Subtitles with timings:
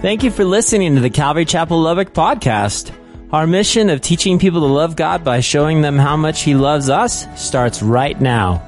[0.00, 2.90] Thank you for listening to the Calvary Chapel Lubbock podcast.
[3.34, 6.88] Our mission of teaching people to love God by showing them how much He loves
[6.88, 8.66] us starts right now.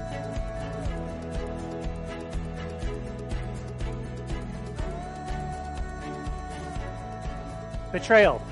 [7.92, 8.42] Betrayal.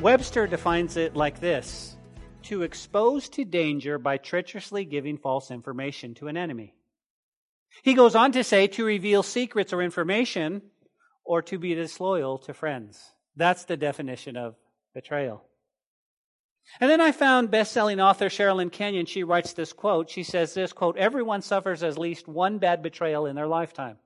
[0.00, 1.96] Webster defines it like this
[2.42, 6.74] to expose to danger by treacherously giving false information to an enemy.
[7.82, 10.60] He goes on to say to reveal secrets or information
[11.32, 13.00] or to be disloyal to friends.
[13.36, 14.54] That's the definition of
[14.94, 15.42] betrayal.
[16.78, 19.06] And then I found best-selling author Sherilyn Kenyon.
[19.06, 20.10] She writes this quote.
[20.10, 23.96] She says this quote, everyone suffers at least one bad betrayal in their lifetime.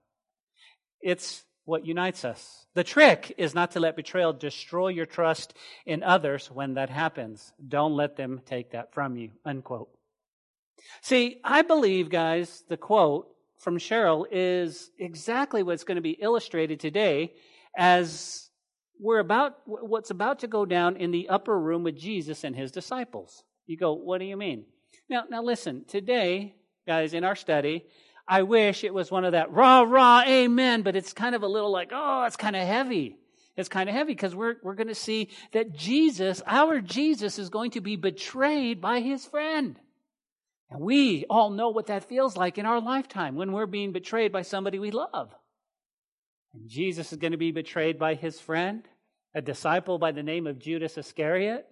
[1.01, 2.65] It's what unites us.
[2.75, 5.52] The trick is not to let betrayal destroy your trust
[5.85, 7.52] in others when that happens.
[7.66, 9.30] Don't let them take that from you.
[9.45, 9.88] Unquote.
[11.01, 13.27] See, I believe, guys, the quote
[13.66, 17.34] from Cheryl is exactly what's going to be illustrated today
[17.77, 18.48] as
[19.01, 22.71] we're about what's about to go down in the upper room with Jesus and his
[22.71, 23.43] disciples.
[23.66, 24.66] You go, what do you mean?
[25.10, 26.54] Now, now listen, today,
[26.87, 27.87] guys, in our study,
[28.29, 31.48] I wish it was one of that rah, rah, amen, but it's kind of a
[31.48, 33.19] little like, oh, it's kind of heavy.
[33.57, 37.48] It's kind of heavy because we're, we're going to see that Jesus, our Jesus, is
[37.48, 39.76] going to be betrayed by his friend.
[40.71, 44.33] And we all know what that feels like in our lifetime when we're being betrayed
[44.33, 45.35] by somebody we love.
[46.55, 48.83] And Jesus is going to be betrayed by his friend,
[49.35, 51.67] a disciple by the name of Judas Iscariot.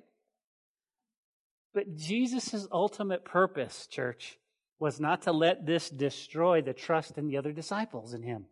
[1.73, 4.39] But Jesus' ultimate purpose, church,
[4.79, 8.47] was not to let this destroy the trust in the other disciples in him.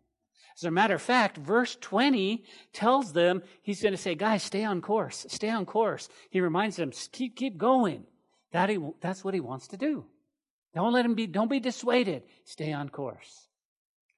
[0.57, 4.63] As a matter of fact, verse 20 tells them he's going to say, guys, stay
[4.63, 5.25] on course.
[5.29, 6.09] Stay on course.
[6.29, 8.03] He reminds them, keep, keep going.
[8.51, 10.05] That he, that's what he wants to do.
[10.73, 12.23] Don't let him be, don't be dissuaded.
[12.45, 13.47] Stay on course.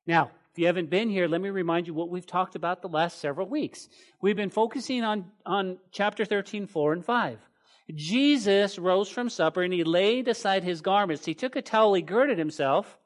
[0.08, 2.88] Now, if you haven't been here, let me remind you what we've talked about the
[2.88, 3.90] last several weeks.
[4.22, 7.40] We've been focusing on, on chapter 13, 4 and 5.
[7.94, 11.26] Jesus rose from supper and he laid aside his garments.
[11.26, 12.98] He took a towel, he girded himself,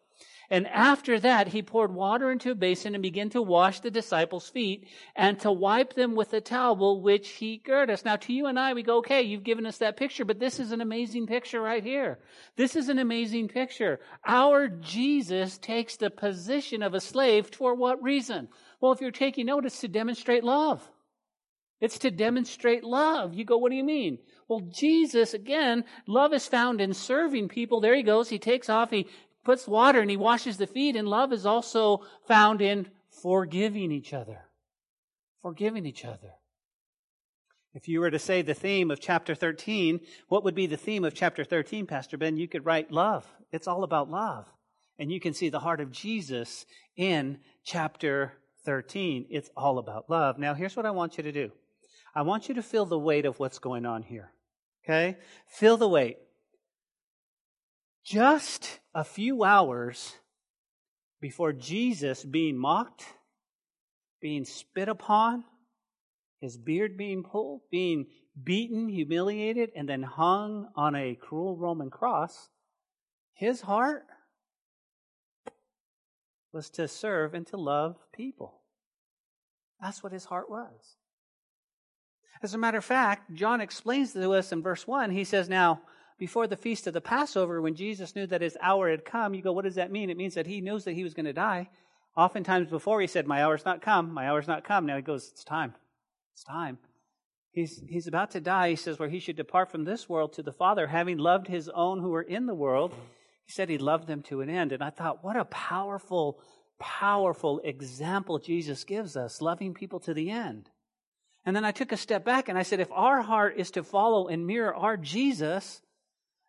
[0.52, 4.50] and after that, he poured water into a basin and began to wash the disciples'
[4.50, 8.04] feet and to wipe them with the towel which he girded us.
[8.04, 10.60] Now, to you and I, we go, okay, you've given us that picture, but this
[10.60, 12.18] is an amazing picture right here.
[12.56, 14.00] This is an amazing picture.
[14.26, 18.48] Our Jesus takes the position of a slave for what reason?
[18.82, 20.82] Well, if you're taking note, it's to demonstrate love.
[21.82, 23.34] It's to demonstrate love.
[23.34, 24.18] You go, what do you mean?
[24.48, 27.80] Well, Jesus, again, love is found in serving people.
[27.80, 28.28] There he goes.
[28.28, 28.90] He takes off.
[28.90, 29.08] He
[29.44, 32.88] puts water and he washes the feet, and love is also found in
[33.22, 34.46] forgiving each other.
[35.42, 36.34] Forgiving each other.
[37.74, 41.04] If you were to say the theme of chapter 13, what would be the theme
[41.04, 42.36] of chapter 13, Pastor Ben?
[42.36, 43.28] You could write love.
[43.52, 44.46] It's all about love.
[44.98, 46.66] And you can see the heart of Jesus
[46.98, 48.34] in chapter
[48.66, 49.28] 13.
[49.30, 50.38] It's all about love.
[50.38, 51.52] Now, here's what I want you to do
[52.16, 54.32] I want you to feel the weight of what's going on here.
[54.84, 55.18] Okay?
[55.48, 56.18] Feel the weight
[58.10, 60.16] just a few hours
[61.22, 63.06] before Jesus being mocked,
[64.20, 65.44] being spit upon,
[66.42, 68.08] his beard being pulled, being
[68.44, 72.50] beaten, humiliated, and then hung on a cruel Roman cross,
[73.34, 74.08] his heart
[76.52, 78.62] was to serve and to love people.
[79.80, 80.96] That's what his heart was.
[82.42, 85.82] As a matter of fact, John explains to us in verse 1, he says, Now,
[86.20, 89.42] before the feast of the Passover, when Jesus knew that his hour had come, you
[89.42, 90.10] go, what does that mean?
[90.10, 91.70] It means that he knows that he was going to die.
[92.16, 94.86] Oftentimes before he said, My hour's not come, my hour's not come.
[94.86, 95.74] Now he goes, It's time.
[96.34, 96.78] It's time.
[97.52, 98.72] He's, he's about to die.
[98.72, 101.70] He says, Where he should depart from this world to the Father, having loved his
[101.70, 102.94] own who were in the world.
[103.46, 104.74] He said he loved them to an end.
[104.74, 106.40] And I thought, what a powerful,
[106.80, 110.70] powerful example Jesus gives us, loving people to the end.
[111.46, 113.84] And then I took a step back and I said, if our heart is to
[113.84, 115.82] follow and mirror our Jesus,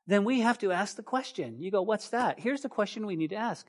[0.07, 1.61] then we have to ask the question.
[1.61, 2.41] You go, what's that?
[2.41, 3.67] Here's the question we need to ask.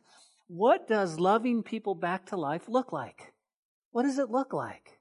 [0.47, 3.33] What does loving people back to life look like?
[3.91, 4.97] What does it look like?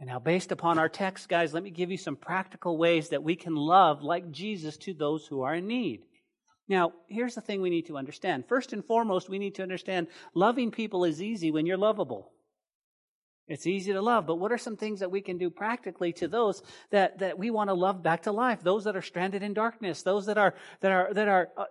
[0.00, 3.22] And now, based upon our text, guys, let me give you some practical ways that
[3.22, 6.02] we can love like Jesus to those who are in need.
[6.68, 8.46] Now, here's the thing we need to understand.
[8.46, 12.30] First and foremost, we need to understand loving people is easy when you're lovable.
[13.48, 16.28] It's easy to love, but what are some things that we can do practically to
[16.28, 18.62] those that, that we want to love back to life?
[18.62, 21.64] Those that are stranded in darkness, those that are, that are, that are, uh,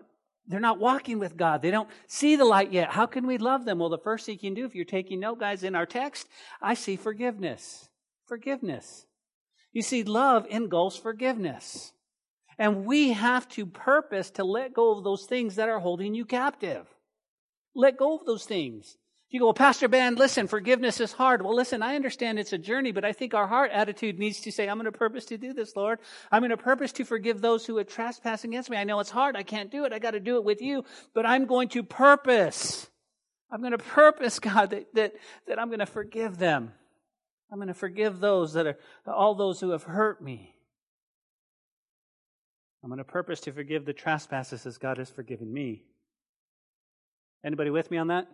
[0.48, 1.62] they're not walking with God.
[1.62, 2.90] They don't see the light yet.
[2.90, 3.78] How can we love them?
[3.78, 6.28] Well, the first thing you can do, if you're taking note, guys, in our text,
[6.62, 7.90] I see forgiveness.
[8.26, 9.06] Forgiveness.
[9.72, 11.94] You see, love engulfs forgiveness.
[12.58, 16.26] And we have to purpose to let go of those things that are holding you
[16.26, 16.88] captive.
[17.76, 18.98] Let go of those things.
[19.30, 21.42] You go, well, Pastor Ben, listen, forgiveness is hard.
[21.42, 24.54] Well, listen, I understand it's a journey, but I think our heart attitude needs to
[24.54, 26.00] say, I'm going to purpose to do this, Lord.
[26.32, 28.78] I'm going to purpose to forgive those who would trespass against me.
[28.78, 29.36] I know it's hard.
[29.36, 29.92] I can't do it.
[29.92, 32.88] I got to do it with you, but I'm going to purpose.
[33.52, 35.14] I'm going to purpose, God, that, that,
[35.48, 36.72] that I'm going to forgive them.
[37.52, 40.54] I'm going to forgive those that are, all those who have hurt me.
[42.82, 45.84] I'm going to purpose to forgive the trespasses as God has forgiven me.
[47.44, 48.28] Anybody with me on that?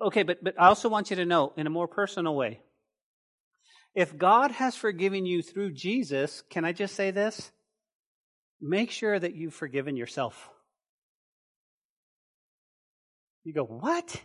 [0.00, 2.60] Okay, but, but I also want you to know in a more personal way.
[3.94, 7.50] If God has forgiven you through Jesus, can I just say this?
[8.60, 10.50] Make sure that you've forgiven yourself.
[13.44, 14.20] You go, what?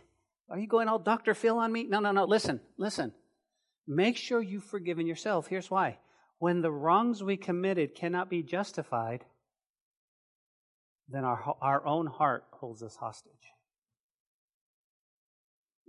[0.50, 1.32] Are you going all Dr.
[1.32, 1.84] Phil on me?
[1.84, 2.24] No, no, no.
[2.24, 3.12] Listen, listen.
[3.86, 5.46] Make sure you've forgiven yourself.
[5.46, 5.98] Here's why.
[6.38, 9.24] When the wrongs we committed cannot be justified,
[11.08, 13.51] then our, our own heart holds us hostage.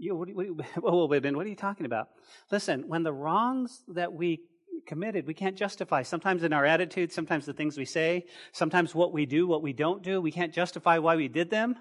[0.03, 2.09] You, what, what, whoa, wait a minute, what are you talking about?
[2.51, 4.41] Listen, when the wrongs that we
[4.85, 6.03] committed, we can't justify.
[6.03, 9.73] Sometimes in our attitude, sometimes the things we say, sometimes what we do, what we
[9.73, 11.75] don't do, we can't justify why we did them.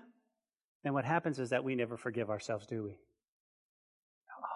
[0.85, 2.91] Then what happens is that we never forgive ourselves, do we?
[2.91, 4.47] Oh,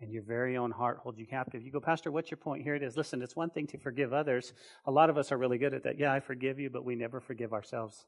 [0.00, 1.62] and your very own heart holds you captive.
[1.62, 2.62] You go, Pastor, what's your point?
[2.62, 2.96] Here it is.
[2.96, 4.52] Listen, it's one thing to forgive others.
[4.86, 5.98] A lot of us are really good at that.
[5.98, 8.06] Yeah, I forgive you, but we never forgive ourselves.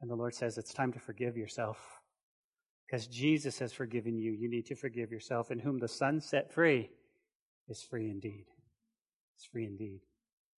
[0.00, 1.78] And the Lord says it's time to forgive yourself.
[2.86, 5.50] Because Jesus has forgiven you, you need to forgive yourself.
[5.50, 6.90] And whom the Son set free
[7.68, 8.46] is free indeed.
[9.34, 10.00] It's free indeed.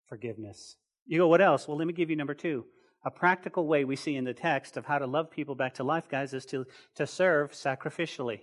[0.10, 0.76] Forgiveness.
[1.06, 1.68] You go, what else?
[1.68, 2.66] Well, let me give you number two.
[3.06, 5.84] A practical way we see in the text of how to love people back to
[5.84, 6.66] life, guys, is to,
[6.96, 8.42] to serve sacrificially.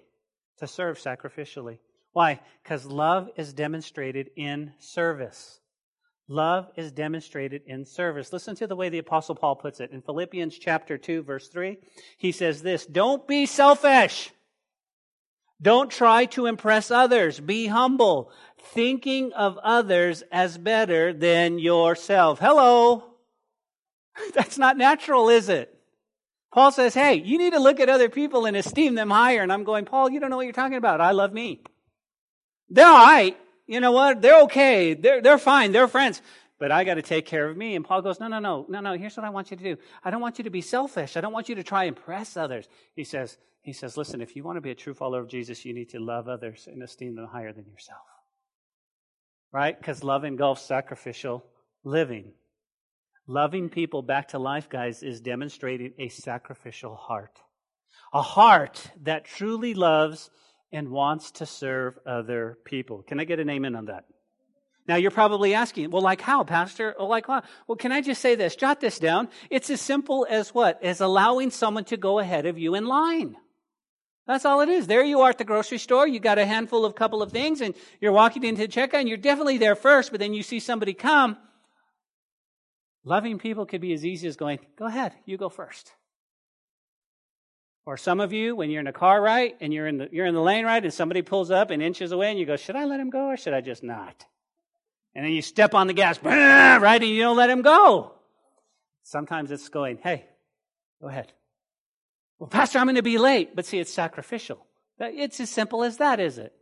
[0.58, 1.78] To serve sacrificially.
[2.12, 2.40] Why?
[2.62, 5.60] Because love is demonstrated in service.
[6.28, 8.32] Love is demonstrated in service.
[8.32, 9.90] Listen to the way the apostle Paul puts it.
[9.90, 11.76] In Philippians chapter 2 verse 3,
[12.16, 14.30] he says this, don't be selfish.
[15.60, 17.40] Don't try to impress others.
[17.40, 22.38] Be humble, thinking of others as better than yourself.
[22.38, 23.04] Hello.
[24.34, 25.70] That's not natural, is it?
[26.52, 29.42] Paul says, hey, you need to look at other people and esteem them higher.
[29.42, 31.00] And I'm going, Paul, you don't know what you're talking about.
[31.00, 31.62] I love me.
[32.70, 33.36] They're all right
[33.66, 34.20] you know what?
[34.20, 34.94] They're okay.
[34.94, 35.72] They're, they're fine.
[35.72, 36.20] They're friends.
[36.58, 37.74] But I got to take care of me.
[37.74, 38.96] And Paul goes, no, no, no, no, no.
[38.96, 39.76] Here's what I want you to do.
[40.04, 41.16] I don't want you to be selfish.
[41.16, 42.68] I don't want you to try and impress others.
[42.94, 45.64] He says, he says, listen, if you want to be a true follower of Jesus,
[45.64, 48.02] you need to love others and esteem them higher than yourself.
[49.52, 49.76] Right?
[49.76, 51.44] Because love engulfs sacrificial
[51.82, 52.32] living.
[53.26, 57.40] Loving people back to life, guys, is demonstrating a sacrificial heart.
[58.12, 60.30] A heart that truly loves
[60.74, 63.02] and wants to serve other people.
[63.02, 64.04] Can I get an amen on that?
[64.86, 66.94] Now you're probably asking, well, like how, Pastor?
[66.98, 67.44] Oh, like what?
[67.66, 68.54] Well, can I just say this?
[68.54, 69.28] Jot this down.
[69.48, 70.82] It's as simple as what?
[70.82, 73.36] As allowing someone to go ahead of you in line.
[74.26, 74.86] That's all it is.
[74.86, 76.06] There you are at the grocery store.
[76.06, 79.08] You got a handful of couple of things and you're walking into the checkout and
[79.08, 81.36] you're definitely there first, but then you see somebody come.
[83.04, 85.92] Loving people could be as easy as going, go ahead, you go first.
[87.86, 90.26] Or some of you, when you're in a car right and you're in the, you're
[90.26, 92.76] in the lane right and somebody pulls up and inches away and you go, should
[92.76, 94.24] I let him go or should I just not?
[95.14, 98.12] And then you step on the gas, right, and you don't let him go.
[99.02, 100.24] Sometimes it's going, hey,
[101.00, 101.32] go ahead.
[102.38, 103.54] Well, Pastor, I'm going to be late.
[103.54, 104.66] But see, it's sacrificial.
[104.98, 106.52] It's as simple as that, is it?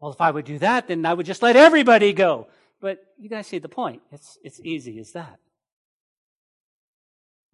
[0.00, 2.46] Well, if I would do that, then I would just let everybody go.
[2.80, 4.00] But you guys see the point.
[4.12, 5.38] It's, it's easy as that.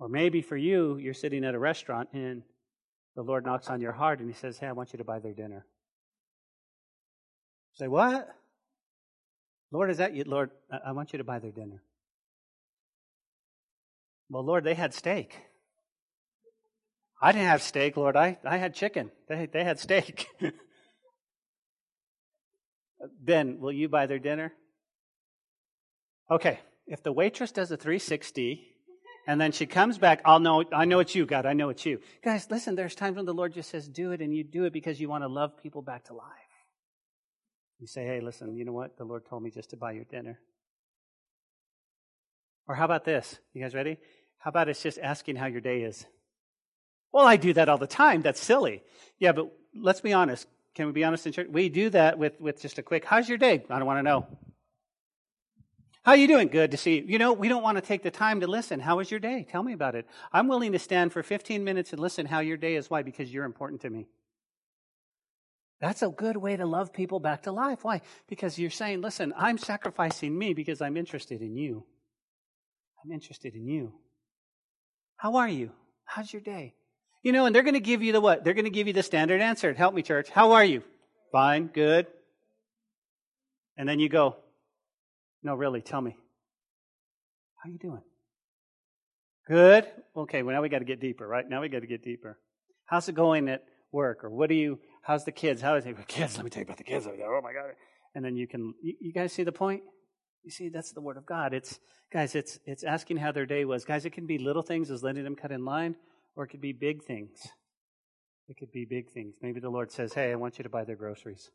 [0.04, 2.42] Or maybe for you, you're sitting at a restaurant and
[3.16, 5.18] the Lord knocks on your heart and He says, Hey, I want you to buy
[5.18, 5.64] their dinner.
[7.76, 8.28] Say, What?
[9.72, 10.24] Lord, is that you?
[10.24, 11.82] Lord, I want you to buy their dinner.
[14.28, 15.38] Well, Lord, they had steak.
[17.22, 18.14] I didn't have steak, Lord.
[18.14, 19.10] I, I had chicken.
[19.26, 20.26] They, they had steak.
[23.24, 24.52] then, will you buy their dinner?
[26.30, 28.73] Okay, if the waitress does a 360
[29.26, 31.84] and then she comes back, I'll know, I know it's you, God, I know it's
[31.86, 32.00] you.
[32.22, 34.72] Guys, listen, there's times when the Lord just says, do it, and you do it
[34.72, 36.28] because you want to love people back to life.
[37.80, 38.96] You say, hey, listen, you know what?
[38.96, 40.38] The Lord told me just to buy your dinner.
[42.66, 43.38] Or how about this?
[43.52, 43.98] You guys ready?
[44.38, 46.06] How about it's just asking how your day is?
[47.12, 48.22] Well, I do that all the time.
[48.22, 48.82] That's silly.
[49.18, 50.46] Yeah, but let's be honest.
[50.74, 51.48] Can we be honest in church?
[51.50, 53.64] We do that with, with just a quick, how's your day?
[53.70, 54.26] I don't want to know.
[56.04, 56.48] How you doing?
[56.48, 57.04] Good to see you.
[57.06, 58.78] You know, we don't want to take the time to listen.
[58.78, 59.46] How was your day?
[59.50, 60.06] Tell me about it.
[60.32, 62.90] I'm willing to stand for 15 minutes and listen how your day is.
[62.90, 63.02] Why?
[63.02, 64.06] Because you're important to me.
[65.80, 67.84] That's a good way to love people back to life.
[67.84, 68.02] Why?
[68.28, 71.84] Because you're saying, listen, I'm sacrificing me because I'm interested in you.
[73.02, 73.94] I'm interested in you.
[75.16, 75.70] How are you?
[76.04, 76.74] How's your day?
[77.22, 78.44] You know, and they're going to give you the what?
[78.44, 79.72] They're going to give you the standard answer.
[79.72, 80.28] Help me, church.
[80.28, 80.82] How are you?
[81.32, 82.06] Fine, good.
[83.78, 84.36] And then you go,
[85.44, 86.16] no, really, tell me.
[87.62, 88.02] How you doing?
[89.46, 89.86] Good.
[90.16, 91.48] Okay, well now we got to get deeper, right?
[91.48, 92.38] Now we got to get deeper.
[92.86, 94.24] How's it going at work?
[94.24, 95.60] Or what do you, how's the kids?
[95.60, 95.96] How is it?
[96.08, 97.06] Kids, let me tell you about the kids.
[97.06, 97.34] Over there.
[97.34, 97.74] Oh my God.
[98.14, 99.82] And then you can, you, you guys see the point?
[100.42, 101.52] You see, that's the word of God.
[101.52, 101.78] It's,
[102.12, 103.84] guys, it's, it's asking how their day was.
[103.84, 105.96] Guys, it can be little things as letting them cut in line,
[106.36, 107.48] or it could be big things.
[108.48, 109.34] It could be big things.
[109.40, 111.50] Maybe the Lord says, hey, I want you to buy their groceries.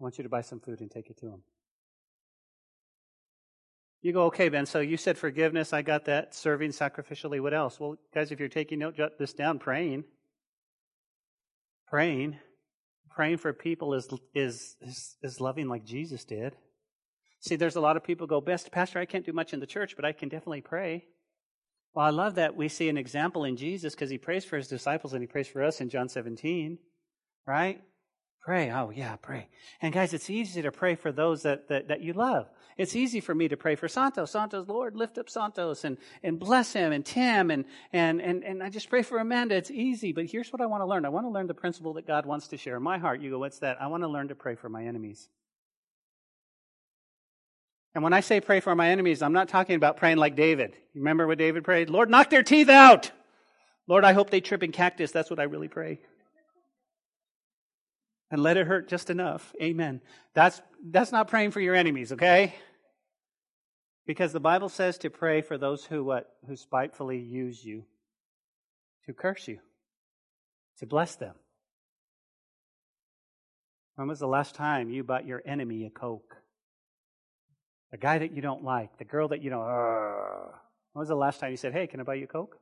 [0.00, 1.42] I want you to buy some food and take it to them.
[4.04, 5.72] You go, okay, Ben, so you said forgiveness.
[5.72, 6.34] I got that.
[6.34, 7.40] Serving sacrificially.
[7.40, 7.80] What else?
[7.80, 9.58] Well, guys, if you're taking note, jot this down.
[9.58, 10.04] Praying.
[11.88, 12.36] Praying.
[13.08, 16.54] Praying for people is, is, is, is loving like Jesus did.
[17.40, 19.66] See, there's a lot of people go, best, Pastor, I can't do much in the
[19.66, 21.06] church, but I can definitely pray.
[21.94, 24.68] Well, I love that we see an example in Jesus because he prays for his
[24.68, 26.76] disciples and he prays for us in John 17,
[27.46, 27.80] right?
[28.44, 28.70] Pray.
[28.70, 29.48] Oh, yeah, pray.
[29.80, 32.46] And guys, it's easy to pray for those that, that, that you love.
[32.76, 34.32] It's easy for me to pray for Santos.
[34.32, 38.62] Santos, Lord, lift up Santos and, and bless him and Tim and, and, and, and
[38.62, 39.54] I just pray for Amanda.
[39.54, 41.06] It's easy, but here's what I want to learn.
[41.06, 43.22] I want to learn the principle that God wants to share in my heart.
[43.22, 43.80] You go, what's that?
[43.80, 45.26] I want to learn to pray for my enemies.
[47.94, 50.76] And when I say pray for my enemies, I'm not talking about praying like David.
[50.94, 51.88] Remember what David prayed?
[51.88, 53.10] Lord, knock their teeth out.
[53.86, 55.12] Lord, I hope they trip in cactus.
[55.12, 56.00] That's what I really pray
[58.30, 59.54] and let it hurt just enough.
[59.60, 60.00] Amen.
[60.34, 62.54] That's, that's not praying for your enemies, okay?
[64.06, 66.30] Because the Bible says to pray for those who what?
[66.46, 67.84] Who spitefully use you,
[69.06, 69.58] to curse you,
[70.78, 71.34] to bless them.
[73.96, 76.36] When was the last time you bought your enemy a Coke?
[77.92, 81.38] The guy that you don't like, the girl that you don't, when was the last
[81.38, 82.58] time you said, hey, can I buy you a Coke?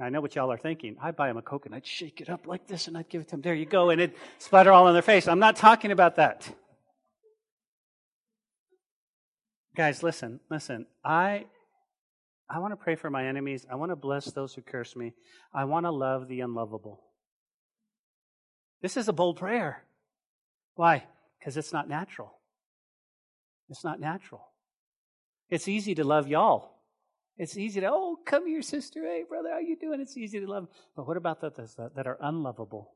[0.00, 0.96] I know what y'all are thinking.
[1.00, 3.22] I'd buy them a Coke and I'd shake it up like this and I'd give
[3.22, 3.42] it to them.
[3.42, 3.90] There you go.
[3.90, 5.28] And it'd splatter all on their face.
[5.28, 6.48] I'm not talking about that.
[9.76, 10.86] Guys, listen, listen.
[11.04, 11.46] I,
[12.48, 13.66] I want to pray for my enemies.
[13.70, 15.14] I want to bless those who curse me.
[15.52, 17.00] I want to love the unlovable.
[18.82, 19.84] This is a bold prayer.
[20.74, 21.04] Why?
[21.38, 22.32] Because it's not natural.
[23.70, 24.46] It's not natural.
[25.50, 26.73] It's easy to love y'all.
[27.36, 29.02] It's easy to, oh, come here, sister.
[29.02, 30.00] Hey, brother, how you doing?
[30.00, 30.68] It's easy to love.
[30.94, 32.94] But what about those that are unlovable?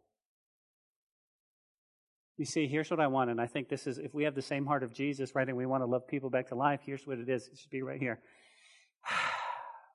[2.37, 4.43] You see, here's what I want, and I think this is, if we have the
[4.43, 7.05] same heart of Jesus, right, and we want to love people back to life, here's
[7.05, 7.49] what it is.
[7.49, 8.21] It should be right here.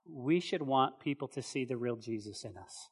[0.05, 2.89] We should want people to see the real Jesus in us.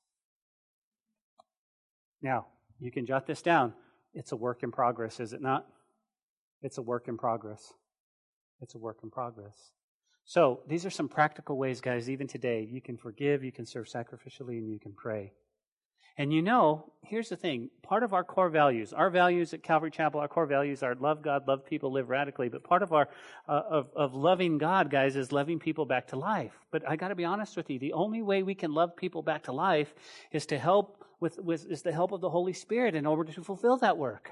[2.22, 2.46] Now,
[2.80, 3.74] you can jot this down.
[4.14, 5.68] It's a work in progress, is it not?
[6.62, 7.74] It's a work in progress.
[8.62, 9.72] It's a work in progress.
[10.26, 12.68] So, these are some practical ways, guys, even today.
[12.70, 15.34] You can forgive, you can serve sacrificially, and you can pray.
[16.18, 19.92] And you know, here's the thing part of our core values, our values at Calvary
[19.92, 22.50] Chapel, our core values are love God, love people, live radically.
[22.50, 23.10] But part of our,
[23.48, 26.54] uh, of, of loving God, guys, is loving people back to life.
[26.72, 29.22] But I got to be honest with you, the only way we can love people
[29.22, 29.94] back to life
[30.32, 33.44] is to help with, with is the help of the Holy Spirit in order to
[33.44, 34.32] fulfill that work.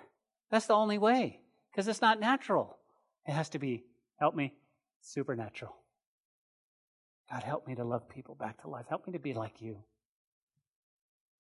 [0.51, 1.39] That's the only way.
[1.72, 2.77] Because it's not natural.
[3.27, 3.84] It has to be,
[4.19, 4.53] help me,
[5.01, 5.75] supernatural.
[7.32, 8.86] God, help me to love people back to life.
[8.89, 9.77] Help me to be like you.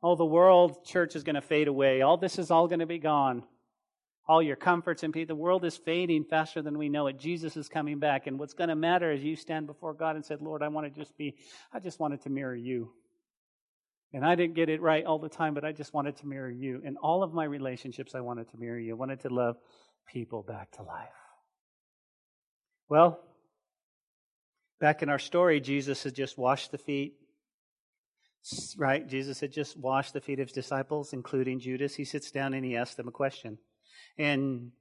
[0.01, 2.01] Oh, the world, church is going to fade away.
[2.01, 3.43] All this is all going to be gone.
[4.27, 5.27] All your comforts and peace.
[5.27, 7.17] The world is fading faster than we know it.
[7.19, 8.27] Jesus is coming back.
[8.27, 10.85] And what's going to matter is you stand before God and said, Lord, I want
[10.85, 11.35] to just be,
[11.73, 12.91] I just wanted to mirror you.
[14.13, 16.49] And I didn't get it right all the time, but I just wanted to mirror
[16.49, 16.81] you.
[16.83, 18.93] In all of my relationships, I wanted to mirror you.
[18.93, 19.57] I wanted to love
[20.07, 21.09] people back to life.
[22.87, 23.19] Well,
[24.79, 27.15] Back in our story, Jesus had just washed the feet,
[28.77, 29.07] right?
[29.07, 31.95] Jesus had just washed the feet of his disciples, including Judas.
[31.95, 33.57] He sits down and he asks them a question.
[34.17, 34.71] In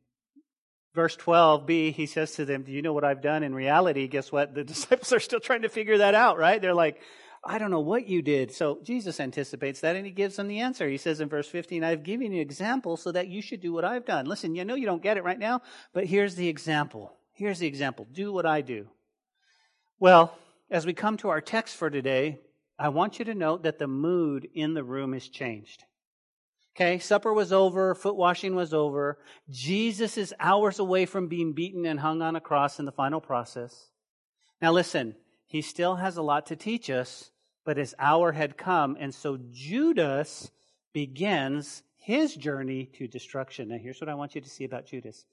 [0.94, 3.42] verse 12b, he says to them, Do you know what I've done?
[3.42, 4.54] In reality, guess what?
[4.54, 6.62] The disciples are still trying to figure that out, right?
[6.62, 7.00] They're like,
[7.44, 8.52] I don't know what you did.
[8.52, 10.88] So Jesus anticipates that and he gives them the answer.
[10.88, 13.72] He says in verse 15, I've given you an example so that you should do
[13.72, 14.26] what I've done.
[14.26, 15.62] Listen, you know you don't get it right now,
[15.92, 17.12] but here's the example.
[17.32, 18.06] Here's the example.
[18.10, 18.88] Do what I do.
[20.00, 20.32] Well,
[20.70, 22.38] as we come to our text for today,
[22.78, 25.82] I want you to note that the mood in the room has changed.
[26.76, 29.18] Okay, supper was over, foot washing was over.
[29.50, 33.20] Jesus is hours away from being beaten and hung on a cross in the final
[33.20, 33.88] process.
[34.62, 37.32] Now listen, he still has a lot to teach us,
[37.64, 40.48] but his hour had come, and so Judas
[40.92, 43.70] begins his journey to destruction.
[43.70, 45.24] Now here's what I want you to see about Judas.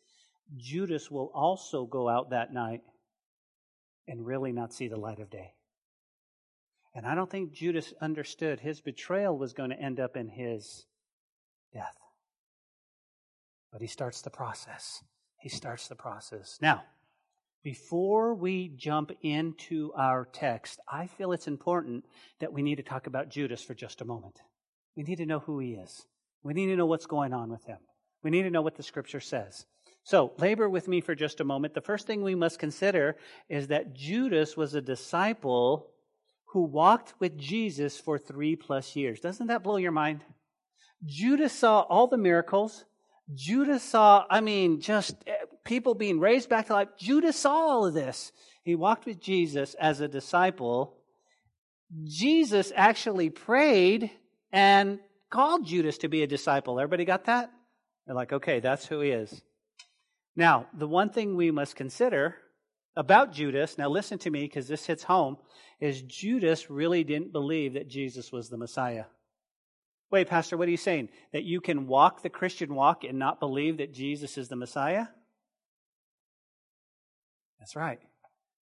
[0.57, 2.81] Judas will also go out that night
[4.07, 5.53] and really not see the light of day.
[6.93, 10.85] And I don't think Judas understood his betrayal was going to end up in his
[11.73, 11.97] death.
[13.71, 15.03] But he starts the process.
[15.37, 16.57] He starts the process.
[16.61, 16.83] Now,
[17.63, 22.05] before we jump into our text, I feel it's important
[22.39, 24.39] that we need to talk about Judas for just a moment.
[24.95, 26.05] We need to know who he is.
[26.43, 27.79] We need to know what's going on with him.
[28.23, 29.65] We need to know what the scripture says.
[30.05, 31.73] So, labor with me for just a moment.
[31.73, 33.17] The first thing we must consider
[33.49, 35.87] is that Judas was a disciple
[36.49, 39.19] who walked with Jesus for three plus years.
[39.19, 40.23] Doesn't that blow your mind?
[41.03, 42.85] Judas saw all the miracles.
[43.33, 45.33] Judas saw, I mean, just eh,
[45.63, 46.89] people being raised back to life.
[46.99, 48.31] Judas saw all of this.
[48.63, 50.97] He walked with Jesus as a disciple.
[52.03, 54.11] Jesus actually prayed
[54.51, 54.99] and
[55.31, 56.79] called Judas to be a disciple.
[56.79, 57.51] Everybody got that?
[58.05, 59.41] They're like, okay, that's who he is.
[60.35, 62.35] Now, the one thing we must consider
[62.95, 65.37] about Judas, now listen to me because this hits home,
[65.79, 69.05] is Judas really didn't believe that Jesus was the Messiah.
[70.11, 71.09] Wait, Pastor, what are you saying?
[71.33, 75.07] That you can walk the Christian walk and not believe that Jesus is the Messiah?
[77.59, 77.99] That's right.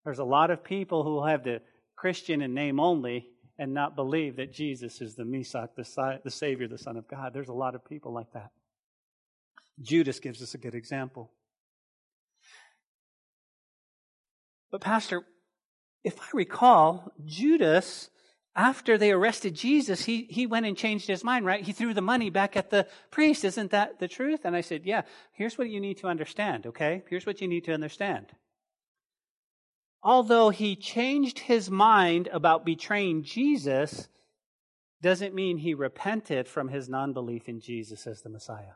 [0.04, 1.60] There's a lot of people who have the
[1.96, 3.28] Christian in name only
[3.58, 7.32] and not believe that Jesus is the Messiah, the, Savior, the Son of God.
[7.32, 8.50] There's a lot of people like that.
[9.80, 11.30] Judas gives us a good example.
[14.74, 15.22] But, Pastor,
[16.02, 18.10] if I recall, Judas,
[18.56, 21.62] after they arrested Jesus, he, he went and changed his mind, right?
[21.62, 23.44] He threw the money back at the priest.
[23.44, 24.40] Isn't that the truth?
[24.42, 25.02] And I said, Yeah,
[25.32, 27.04] here's what you need to understand, okay?
[27.08, 28.32] Here's what you need to understand
[30.02, 34.08] although he changed his mind about betraying Jesus,
[35.00, 38.74] doesn't mean he repented from his non belief in Jesus as the Messiah.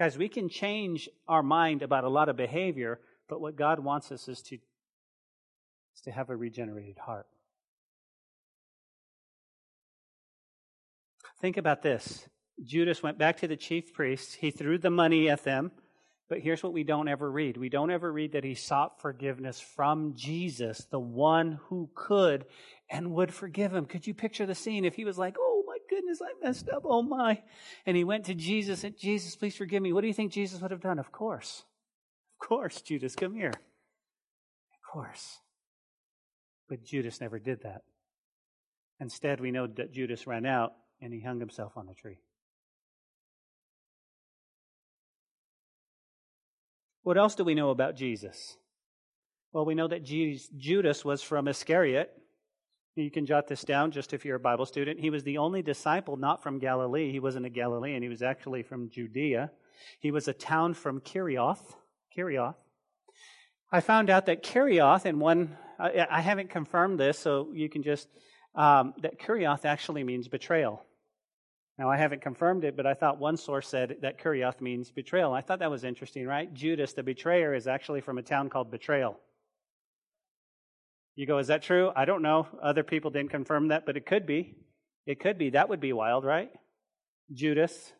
[0.00, 2.98] Guys, we can change our mind about a lot of behavior,
[3.30, 7.26] but what God wants us is to, is to have a regenerated heart.
[11.40, 12.28] Think about this.
[12.62, 14.34] Judas went back to the chief priests.
[14.34, 15.70] He threw the money at them.
[16.28, 17.56] But here's what we don't ever read.
[17.56, 22.44] We don't ever read that he sought forgiveness from Jesus, the one who could
[22.90, 23.86] and would forgive him.
[23.86, 26.82] Could you picture the scene if he was like, oh my goodness, I messed up,
[26.84, 27.42] oh my.
[27.86, 29.92] And he went to Jesus and Jesus, please forgive me.
[29.92, 30.98] What do you think Jesus would have done?
[30.98, 31.64] Of course.
[32.40, 33.52] Of course, Judas, come here.
[33.52, 35.38] Of course.
[36.68, 37.82] But Judas never did that.
[38.98, 42.18] Instead, we know that Judas ran out and he hung himself on a tree.
[47.02, 48.56] What else do we know about Jesus?
[49.52, 52.10] Well, we know that Judas was from Iscariot.
[52.94, 55.00] You can jot this down just if you're a Bible student.
[55.00, 57.10] He was the only disciple not from Galilee.
[57.10, 58.02] He wasn't a Galilean.
[58.02, 59.50] He was actually from Judea.
[59.98, 61.76] He was a town from Kerioth.
[62.16, 62.56] Kerioth.
[63.72, 67.82] I found out that Kerioth, and one, I, I haven't confirmed this, so you can
[67.82, 68.08] just,
[68.54, 70.84] um, that Kerioth actually means betrayal.
[71.78, 75.32] Now, I haven't confirmed it, but I thought one source said that Kerioth means betrayal.
[75.32, 76.52] I thought that was interesting, right?
[76.52, 79.18] Judas, the betrayer, is actually from a town called Betrayal.
[81.16, 81.90] You go, is that true?
[81.96, 82.46] I don't know.
[82.62, 84.56] Other people didn't confirm that, but it could be.
[85.06, 85.50] It could be.
[85.50, 86.50] That would be wild, right?
[87.32, 87.92] Judas.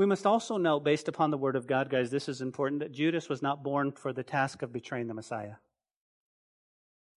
[0.00, 2.90] We must also know, based upon the Word of God, guys, this is important, that
[2.90, 5.56] Judas was not born for the task of betraying the Messiah.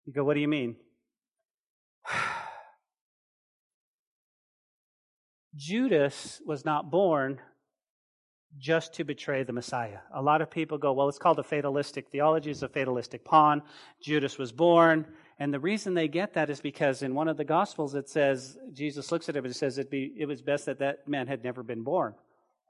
[0.07, 0.77] You go, what do you mean?
[5.55, 7.43] Judas was not born
[8.57, 9.99] just to betray the Messiah.
[10.15, 13.61] A lot of people go, well, it's called a fatalistic theology, it's a fatalistic pawn.
[14.03, 15.05] Judas was born.
[15.39, 18.57] And the reason they get that is because in one of the Gospels it says,
[18.73, 21.45] Jesus looks at him and says it'd be, it was best that that man had
[21.45, 22.15] never been born.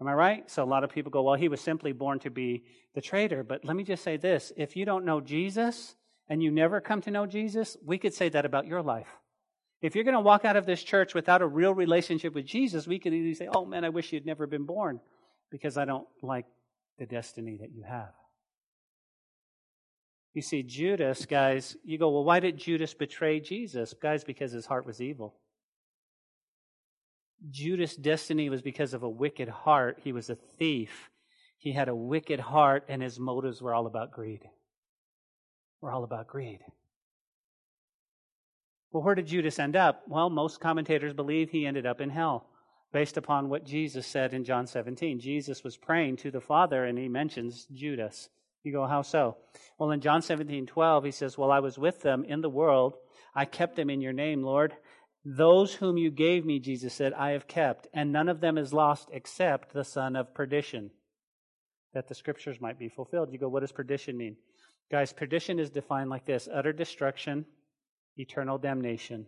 [0.01, 0.51] Am I right?
[0.51, 3.43] So a lot of people go, well, he was simply born to be the traitor.
[3.45, 5.95] But let me just say this if you don't know Jesus
[6.29, 9.09] and you never come to know Jesus, we could say that about your life.
[9.83, 12.87] If you're going to walk out of this church without a real relationship with Jesus,
[12.87, 15.01] we could easily say, oh man, I wish you'd never been born
[15.51, 16.47] because I don't like
[16.99, 18.13] the destiny that you have.
[20.33, 23.95] You see, Judas, guys, you go, well, why did Judas betray Jesus?
[24.01, 25.35] Guys, because his heart was evil.
[27.49, 29.99] Judas' destiny was because of a wicked heart.
[30.03, 31.11] He was a thief.
[31.59, 34.43] He had a wicked heart, and his motives were all about greed.
[35.81, 36.61] Were all about greed.
[38.93, 40.03] Well, where did Judas end up?
[40.09, 42.47] Well, most commentators believe he ended up in hell
[42.93, 45.21] based upon what Jesus said in John 17.
[45.21, 48.29] Jesus was praying to the Father and he mentions Judas.
[48.65, 49.37] You go, how so?
[49.79, 52.95] Well, in John 17, 12, he says, Well, I was with them in the world.
[53.35, 54.75] I kept them in your name, Lord.
[55.25, 58.73] Those whom you gave me, Jesus said, I have kept, and none of them is
[58.73, 60.91] lost except the son of perdition,
[61.93, 63.31] that the scriptures might be fulfilled.
[63.31, 64.37] You go, what does perdition mean?
[64.91, 67.45] Guys, perdition is defined like this utter destruction,
[68.17, 69.27] eternal damnation,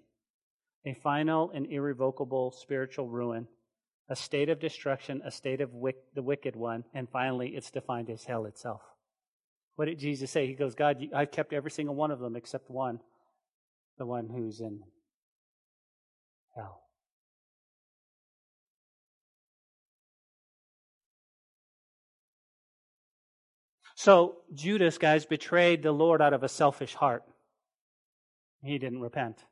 [0.86, 3.46] a final and irrevocable spiritual ruin,
[4.08, 8.08] a state of destruction, a state of wick, the wicked one, and finally it's defined
[8.08, 8.80] as hell itself.
[9.76, 10.46] What did Jesus say?
[10.46, 13.00] He goes, God, I've kept every single one of them except one,
[13.98, 14.80] the one who's in
[24.02, 27.22] So Judas, guys, betrayed the Lord out of a selfish heart.
[28.60, 29.44] He didn't repent.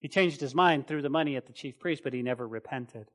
[0.00, 3.10] He changed his mind threw the money at the chief priest, but he never repented.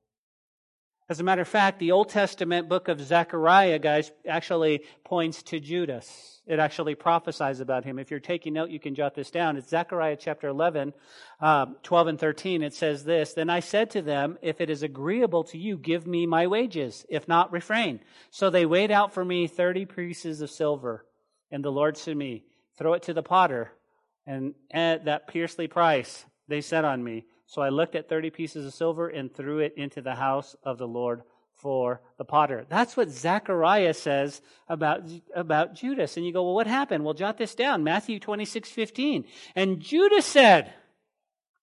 [1.09, 5.59] As a matter of fact, the Old Testament book of Zechariah, guys, actually points to
[5.59, 6.41] Judas.
[6.47, 7.99] It actually prophesies about him.
[7.99, 9.57] If you're taking note, you can jot this down.
[9.57, 10.93] It's Zechariah chapter 11,
[11.41, 12.63] um, 12 and 13.
[12.63, 16.07] It says this, Then I said to them, If it is agreeable to you, give
[16.07, 17.05] me my wages.
[17.09, 17.99] If not, refrain.
[18.31, 21.05] So they weighed out for me 30 pieces of silver.
[21.51, 22.45] And the Lord said to me,
[22.77, 23.73] Throw it to the potter.
[24.25, 27.25] And at that piercely price they set on me.
[27.45, 30.77] So I looked at 30 pieces of silver and threw it into the house of
[30.77, 31.21] the Lord
[31.56, 32.65] for the potter.
[32.67, 35.03] That's what Zechariah says about,
[35.36, 36.17] about Judas.
[36.17, 37.03] And you go, well, what happened?
[37.03, 37.84] Well, jot this down.
[37.84, 39.25] Matthew 26, 15.
[39.56, 40.73] And Judas said,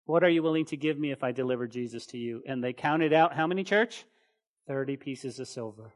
[0.06, 2.42] what are you willing to give me if I deliver Jesus to you?
[2.46, 4.04] And they counted out how many, church?
[4.68, 5.94] 30 pieces of silver.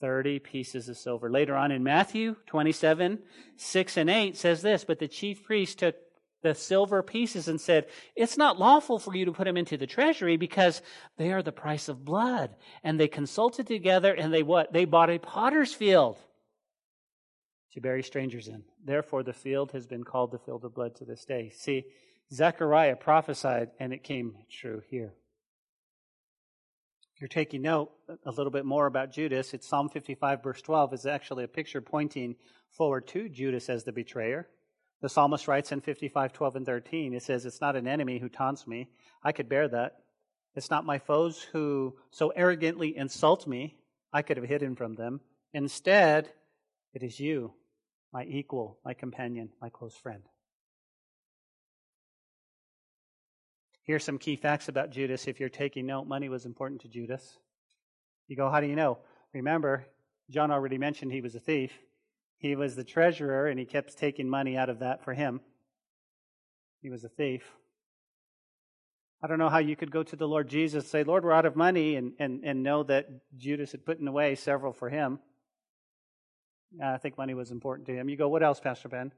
[0.00, 1.30] 30 pieces of silver.
[1.30, 3.20] Later on in Matthew 27,
[3.56, 5.94] 6 and 8 says this, but the chief priest took
[6.42, 9.86] the silver pieces and said, It's not lawful for you to put them into the
[9.86, 10.82] treasury because
[11.16, 12.54] they are the price of blood.
[12.82, 14.72] And they consulted together and they what?
[14.72, 16.18] They bought a potter's field
[17.72, 18.64] to bury strangers in.
[18.84, 21.52] Therefore, the field has been called the field of blood to this day.
[21.54, 21.84] See,
[22.32, 25.14] Zechariah prophesied and it came true here.
[27.14, 27.92] If you're taking note
[28.26, 31.80] a little bit more about Judas, it's Psalm 55, verse 12, is actually a picture
[31.80, 32.34] pointing
[32.70, 34.48] forward to Judas as the betrayer.
[35.02, 38.28] The psalmist writes in 55, 12, and 13, it says, It's not an enemy who
[38.28, 38.88] taunts me.
[39.22, 39.96] I could bear that.
[40.54, 43.76] It's not my foes who so arrogantly insult me.
[44.12, 45.20] I could have hidden from them.
[45.52, 46.30] Instead,
[46.94, 47.52] it is you,
[48.12, 50.22] my equal, my companion, my close friend.
[53.82, 55.26] Here's some key facts about Judas.
[55.26, 57.38] If you're taking note, money was important to Judas.
[58.28, 58.98] You go, how do you know?
[59.32, 59.84] Remember,
[60.30, 61.72] John already mentioned he was a thief.
[62.42, 65.40] He was the treasurer, and he kept taking money out of that for him.
[66.82, 67.44] He was a thief.
[69.22, 71.30] I don't know how you could go to the Lord Jesus and say, Lord, we're
[71.30, 74.90] out of money, and, and, and know that Judas had put in away several for
[74.90, 75.20] him.
[76.82, 78.08] I think money was important to him.
[78.08, 79.12] You go, what else, Pastor Ben?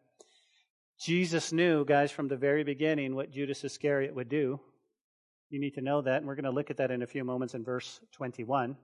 [1.01, 4.61] Jesus knew, guys, from the very beginning what Judas Iscariot would do.
[5.49, 7.25] You need to know that, and we're going to look at that in a few
[7.25, 8.77] moments in verse 21.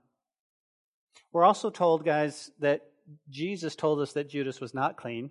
[1.31, 2.89] We're also told, guys, that
[3.29, 5.31] Jesus told us that Judas was not clean.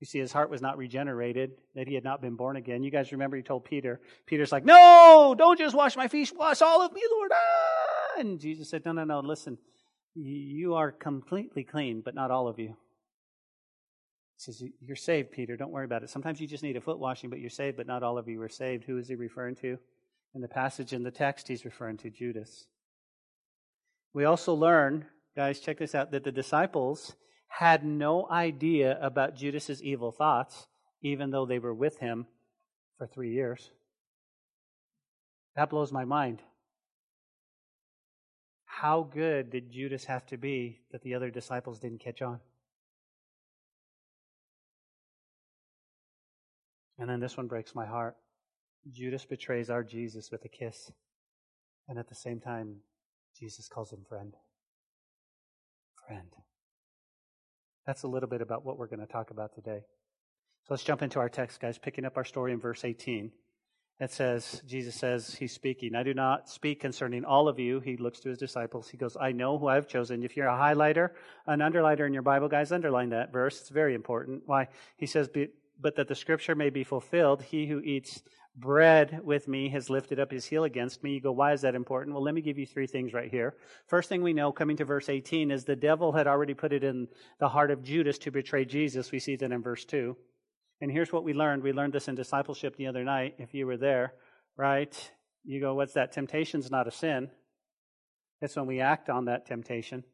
[0.00, 2.82] You see, his heart was not regenerated, that he had not been born again.
[2.82, 6.62] You guys remember he told Peter, Peter's like, No, don't just wash my feet, wash
[6.62, 7.30] all of me, Lord.
[7.32, 8.20] Ah!
[8.20, 9.56] And Jesus said, No, no, no, listen,
[10.14, 12.76] you are completely clean, but not all of you.
[14.36, 15.56] He says, You're saved, Peter.
[15.56, 16.10] Don't worry about it.
[16.10, 18.42] Sometimes you just need a foot washing, but you're saved, but not all of you
[18.42, 18.84] are saved.
[18.84, 19.78] Who is he referring to?
[20.34, 22.66] In the passage in the text, he's referring to Judas.
[24.12, 27.16] We also learn Guys, check this out that the disciples
[27.48, 30.66] had no idea about Judas's evil thoughts,
[31.02, 32.26] even though they were with him
[32.98, 33.70] for three years.
[35.56, 36.40] That blows my mind.
[38.64, 42.40] How good did Judas have to be that the other disciples didn't catch on?
[46.98, 48.16] And then this one breaks my heart.
[48.92, 50.92] Judas betrays our Jesus with a kiss.
[51.88, 52.76] And at the same time,
[53.38, 54.34] Jesus calls him friend
[56.06, 56.28] friend.
[57.86, 59.80] That's a little bit about what we're going to talk about today.
[60.64, 63.30] So let's jump into our text, guys, picking up our story in verse 18.
[64.00, 65.94] It says, Jesus says, He's speaking.
[65.94, 67.80] I do not speak concerning all of you.
[67.80, 68.88] He looks to his disciples.
[68.88, 70.24] He goes, I know who I've chosen.
[70.24, 71.10] If you're a highlighter,
[71.46, 73.60] an underliner in your Bible, guys, underline that verse.
[73.60, 74.42] It's very important.
[74.46, 74.68] Why?
[74.96, 75.28] He says,
[75.80, 78.22] But that the scripture may be fulfilled, he who eats
[78.56, 81.12] bread with me has lifted up his heel against me.
[81.12, 82.14] You go, why is that important?
[82.14, 83.56] Well, let me give you three things right here.
[83.86, 86.84] First thing we know, coming to verse 18, is the devil had already put it
[86.84, 87.08] in
[87.40, 89.10] the heart of Judas to betray Jesus.
[89.10, 90.16] We see that in verse 2.
[90.80, 91.62] And here's what we learned.
[91.62, 94.14] We learned this in discipleship the other night, if you were there,
[94.56, 95.10] right?
[95.44, 96.12] You go, what's that?
[96.12, 97.30] Temptation's not a sin.
[98.40, 100.04] It's when we act on that temptation.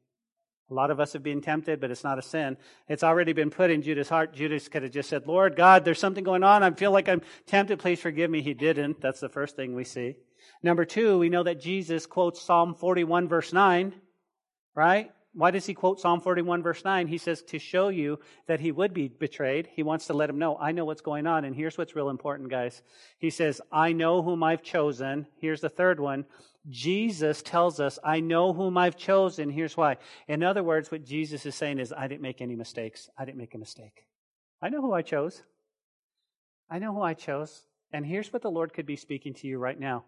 [0.70, 2.56] A lot of us have been tempted, but it's not a sin.
[2.88, 4.32] It's already been put in Judas' heart.
[4.32, 6.62] Judas could have just said, Lord God, there's something going on.
[6.62, 7.80] I feel like I'm tempted.
[7.80, 8.40] Please forgive me.
[8.40, 9.00] He didn't.
[9.00, 10.14] That's the first thing we see.
[10.62, 13.94] Number two, we know that Jesus quotes Psalm 41, verse 9,
[14.74, 15.10] right?
[15.32, 17.06] Why does he quote Psalm 41, verse 9?
[17.06, 20.38] He says, to show you that he would be betrayed, he wants to let him
[20.38, 21.44] know, I know what's going on.
[21.44, 22.82] And here's what's real important, guys.
[23.18, 25.26] He says, I know whom I've chosen.
[25.36, 26.24] Here's the third one.
[26.68, 29.50] Jesus tells us, I know whom I've chosen.
[29.50, 29.98] Here's why.
[30.26, 33.08] In other words, what Jesus is saying is, I didn't make any mistakes.
[33.16, 34.04] I didn't make a mistake.
[34.60, 35.42] I know who I chose.
[36.68, 37.62] I know who I chose.
[37.92, 40.04] And here's what the Lord could be speaking to you right now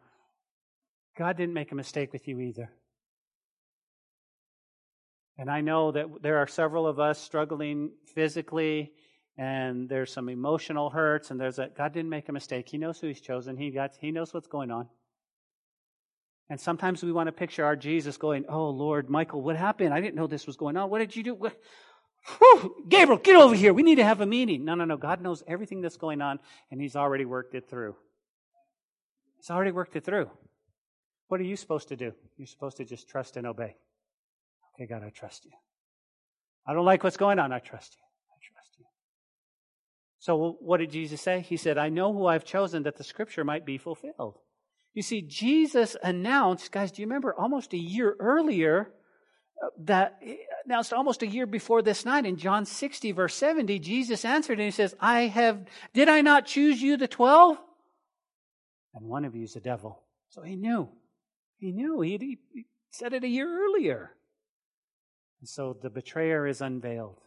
[1.17, 2.71] God didn't make a mistake with you either.
[5.39, 8.93] And I know that there are several of us struggling physically,
[9.39, 12.69] and there's some emotional hurts, and there's a God didn't make a mistake.
[12.69, 13.57] He knows who He's chosen.
[13.57, 14.89] He got He knows what's going on.
[16.51, 19.95] And sometimes we want to picture our Jesus going, "Oh Lord, Michael, what happened?
[19.95, 20.91] I didn't know this was going on.
[20.91, 21.35] What did you do?
[21.35, 21.59] What?
[22.39, 23.73] Whew, Gabriel, get over here.
[23.73, 24.99] We need to have a meeting." No, no, no.
[24.99, 26.41] God knows everything that's going on,
[26.71, 27.97] and He's already worked it through.
[29.39, 30.31] He's already worked it through.
[31.29, 32.13] What are you supposed to do?
[32.37, 33.77] You're supposed to just trust and obey.
[34.75, 35.53] Okay, God, I trust you.
[36.67, 37.53] I don't like what's going on.
[37.53, 38.03] I trust you.
[38.31, 38.85] I trust you.
[40.19, 41.41] So, what did Jesus say?
[41.41, 44.39] He said, I know who I've chosen that the scripture might be fulfilled.
[44.95, 48.93] You see, Jesus announced, guys, do you remember almost a year earlier
[49.63, 50.21] uh, that
[50.65, 54.67] announced almost a year before this night in John 60, verse 70, Jesus answered and
[54.67, 57.57] he says, I have, did I not choose you, the 12?
[58.95, 60.03] And one of you is the devil.
[60.29, 60.89] So he knew.
[61.59, 62.01] He knew.
[62.01, 64.11] He, he said it a year earlier.
[65.43, 67.21] And so the betrayer is unveiled.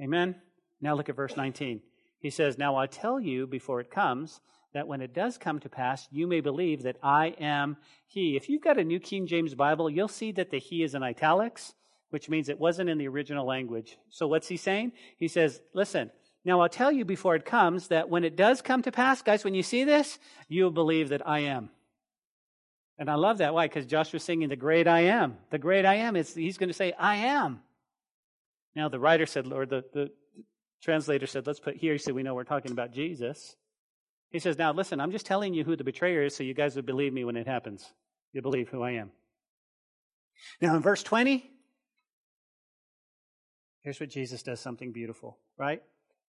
[0.00, 0.34] Amen?
[0.80, 1.82] Now look at verse 19.
[2.20, 4.40] He says, Now I tell you before it comes,
[4.72, 8.34] that when it does come to pass, you may believe that I am He.
[8.34, 11.02] If you've got a New King James Bible, you'll see that the He is in
[11.02, 11.74] italics,
[12.08, 13.98] which means it wasn't in the original language.
[14.08, 14.92] So what's he saying?
[15.18, 16.10] He says, Listen,
[16.46, 19.44] now I'll tell you before it comes that when it does come to pass, guys,
[19.44, 21.68] when you see this, you'll believe that I am.
[23.00, 23.54] And I love that.
[23.54, 23.66] Why?
[23.66, 25.38] Because Joshua's singing the great I am.
[25.48, 26.16] The great I am.
[26.16, 27.60] It's, he's going to say, I am.
[28.76, 30.10] Now the writer said, Lord, the, the
[30.82, 33.56] translator said, let's put here so we know we're talking about Jesus.
[34.30, 36.76] He says, now listen, I'm just telling you who the betrayer is so you guys
[36.76, 37.90] would believe me when it happens.
[38.34, 39.10] You believe who I am.
[40.60, 41.50] Now in verse 20,
[43.80, 45.82] here's what Jesus does something beautiful, right?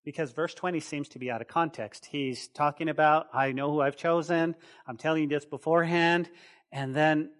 [0.05, 2.05] Because verse 20 seems to be out of context.
[2.05, 4.55] He's talking about, I know who I've chosen.
[4.87, 6.29] I'm telling you this beforehand.
[6.71, 7.31] And then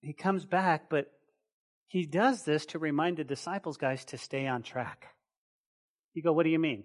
[0.00, 1.10] he comes back, but
[1.86, 5.06] he does this to remind the disciples, guys, to stay on track.
[6.14, 6.84] You go, what do you mean?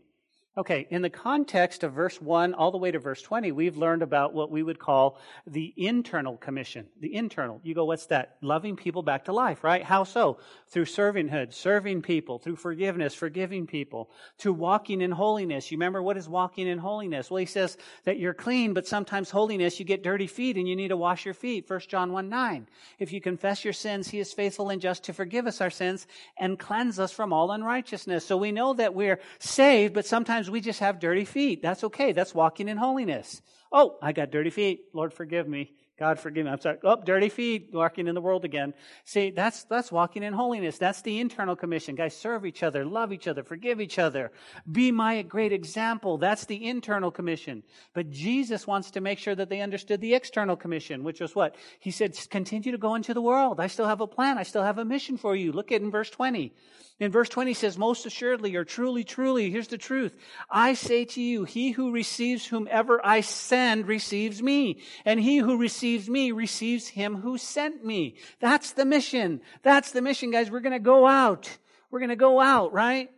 [0.58, 4.02] Okay, in the context of verse 1 all the way to verse 20, we've learned
[4.02, 6.88] about what we would call the internal commission.
[7.02, 7.60] The internal.
[7.62, 8.38] You go, what's that?
[8.39, 9.84] Loving people back to life, right?
[9.84, 10.38] How so?
[10.70, 15.70] Through servanthood, serving people, through forgiveness, forgiving people, through walking in holiness.
[15.72, 17.30] You remember what is walking in holiness?
[17.30, 20.78] Well, he says that you're clean, but sometimes holiness, you get dirty feet and you
[20.78, 21.70] need to wash your feet.
[21.70, 22.68] 1 John 1 9.
[22.98, 26.08] If you confess your sins, he is faithful and just to forgive us our sins
[26.38, 28.26] and cleanse us from all unrighteousness.
[28.26, 31.62] So we know that we're saved, but sometimes sometimes we just have dirty feet.
[31.62, 32.13] That's okay.
[32.13, 33.41] That's walking in holiness.
[33.71, 34.86] Oh, I got dirty feet.
[34.93, 35.71] Lord, forgive me.
[35.97, 36.51] God forgive me.
[36.51, 36.77] I'm sorry.
[36.84, 38.73] Oh, dirty feet, walking in the world again.
[39.05, 40.77] See, that's, that's walking in holiness.
[40.77, 41.95] That's the internal commission.
[41.95, 44.31] Guys, serve each other, love each other, forgive each other.
[44.69, 46.17] Be my great example.
[46.17, 47.63] That's the internal commission.
[47.93, 51.55] But Jesus wants to make sure that they understood the external commission, which was what?
[51.79, 53.62] He said, continue to go into the world.
[53.62, 54.38] I still have a plan.
[54.38, 55.53] I still have a mission for you.
[55.53, 56.53] Look at in verse 20.
[56.97, 60.15] In verse 20 says, most assuredly or truly, truly, here's the truth.
[60.49, 65.58] I say to you, he who receives whomever I send receives me, and he who
[65.58, 68.15] receives me receives him who sent me.
[68.39, 69.41] That's the mission.
[69.62, 70.49] That's the mission, guys.
[70.49, 71.49] We're going to go out.
[71.91, 73.10] We're going to go out, right?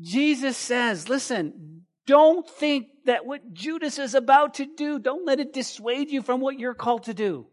[0.00, 5.52] Jesus says, listen, don't think that what Judas is about to do, don't let it
[5.52, 7.46] dissuade you from what you're called to do.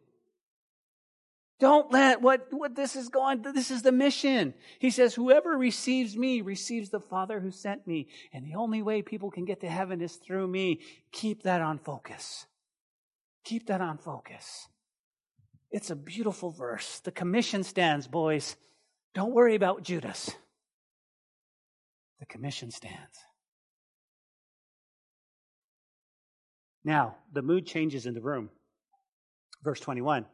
[1.60, 4.54] Don't let what, what this is going, this is the mission.
[4.80, 8.08] He says, whoever receives me receives the Father who sent me.
[8.34, 10.82] And the only way people can get to heaven is through me.
[11.14, 12.46] Keep that on focus.
[13.46, 14.68] Keep that on focus.
[15.72, 17.00] It's a beautiful verse.
[17.00, 18.58] The commission stands, boys.
[19.14, 20.32] Don't worry about Judas.
[22.20, 23.18] The commission stands.
[26.84, 28.50] Now, the mood changes in the room.
[29.64, 30.26] Verse 21.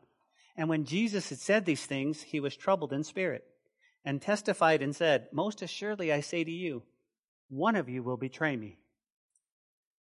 [0.57, 3.43] And when Jesus had said these things, he was troubled in spirit
[4.03, 6.83] and testified and said, Most assuredly I say to you,
[7.49, 8.77] one of you will betray me.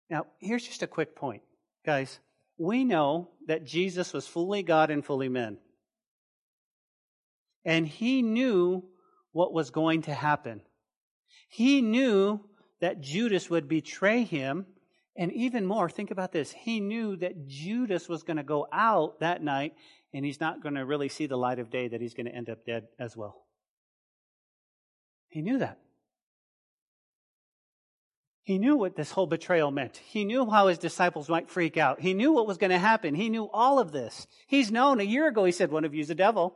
[0.10, 1.41] Now, here's just a quick point.
[1.86, 2.19] Guys,
[2.58, 5.58] we know that Jesus was fully God and fully man.
[7.63, 8.84] And he knew
[9.32, 10.62] what was going to happen.
[11.50, 12.39] He knew
[12.80, 14.65] that Judas would betray him.
[15.17, 16.52] And even more, think about this.
[16.52, 19.74] He knew that Judas was going to go out that night
[20.15, 22.34] and he's not going to really see the light of day that he's going to
[22.34, 23.43] end up dead as well.
[25.28, 25.78] He knew that.
[28.43, 29.97] He knew what this whole betrayal meant.
[29.97, 31.99] He knew how his disciples might freak out.
[31.99, 33.13] He knew what was going to happen.
[33.13, 34.25] He knew all of this.
[34.47, 36.56] He's known a year ago, he said, one of you is a devil,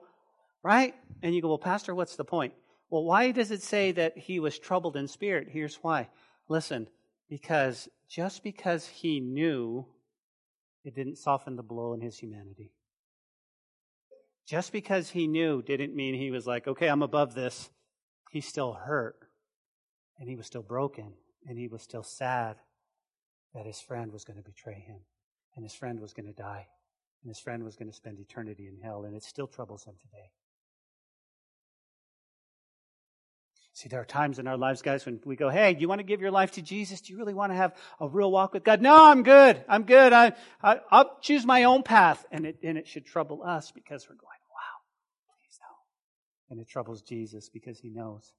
[0.64, 0.94] right?
[1.22, 2.54] And you go, well, Pastor, what's the point?
[2.90, 5.50] Well, why does it say that he was troubled in spirit?
[5.52, 6.08] Here's why.
[6.48, 6.88] Listen,
[7.30, 9.86] because just because he knew,
[10.86, 12.72] it didn't soften the blow in his humanity.
[14.50, 17.70] Just because he knew didn't mean he was like, okay, I'm above this.
[18.32, 19.16] He still hurt
[20.18, 21.14] and he was still broken
[21.48, 22.56] and he was still sad
[23.54, 25.00] that his friend was going to betray him,
[25.56, 26.68] and his friend was going to die,
[27.24, 29.96] and his friend was going to spend eternity in hell, and it still troubles him
[30.02, 30.30] today.
[33.74, 36.00] See, there are times in our lives, guys, when we go, Hey, do you want
[36.00, 37.02] to give your life to Jesus?
[37.02, 38.82] Do you really want to have a real walk with God?
[38.82, 39.64] No, I'm good.
[39.70, 40.12] I'm good.
[40.12, 42.26] I, I, will choose my own path.
[42.30, 44.39] And it, and it should trouble us because we're going.
[46.50, 48.34] And it troubles Jesus because he knows.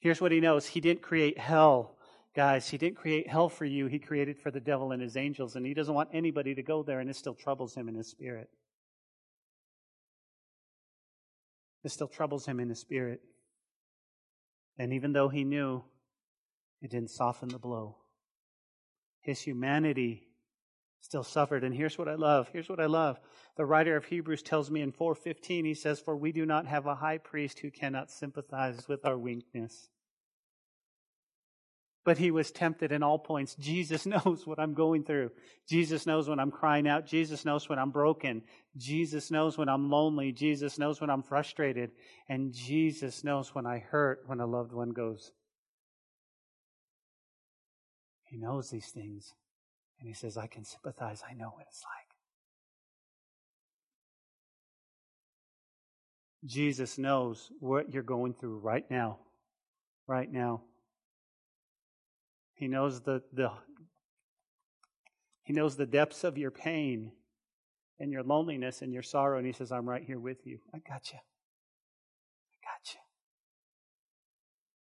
[0.00, 1.96] Here's what he knows He didn't create hell
[2.34, 3.86] Guys, he didn't create hell for you.
[3.86, 6.82] He created for the devil and his angels, and he doesn't want anybody to go
[6.82, 8.48] there, and it still troubles him in his spirit.
[11.84, 13.20] It still troubles him in his spirit.
[14.78, 15.84] And even though he knew,
[16.80, 17.96] it didn't soften the blow.
[19.20, 20.28] His humanity
[21.02, 21.62] still suffered.
[21.62, 22.48] And here's what I love.
[22.52, 23.20] Here's what I love.
[23.56, 26.86] The writer of Hebrews tells me in 415, he says, For we do not have
[26.86, 29.90] a high priest who cannot sympathize with our weakness
[32.04, 33.54] but he was tempted in all points.
[33.56, 35.30] Jesus knows what I'm going through.
[35.68, 37.06] Jesus knows when I'm crying out.
[37.06, 38.42] Jesus knows when I'm broken.
[38.76, 40.32] Jesus knows when I'm lonely.
[40.32, 41.92] Jesus knows when I'm frustrated.
[42.28, 45.30] And Jesus knows when I hurt when a loved one goes.
[48.24, 49.34] He knows these things.
[50.02, 51.22] And he says, I can sympathize.
[51.30, 52.16] I know what it's like.
[56.44, 59.20] Jesus knows what you're going through right now.
[60.08, 60.62] Right now.
[62.54, 63.52] He knows the, the
[65.44, 67.12] He knows the depths of your pain
[68.00, 70.58] and your loneliness and your sorrow, and he says, I'm right here with you.
[70.74, 71.18] I got you.
[72.50, 73.00] I got you.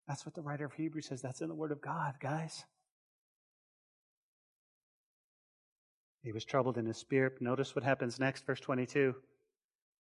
[0.09, 1.21] That's what the writer of Hebrews says.
[1.21, 2.65] That's in the Word of God, guys.
[6.23, 7.41] He was troubled in his spirit.
[7.41, 9.15] Notice what happens next, verse 22.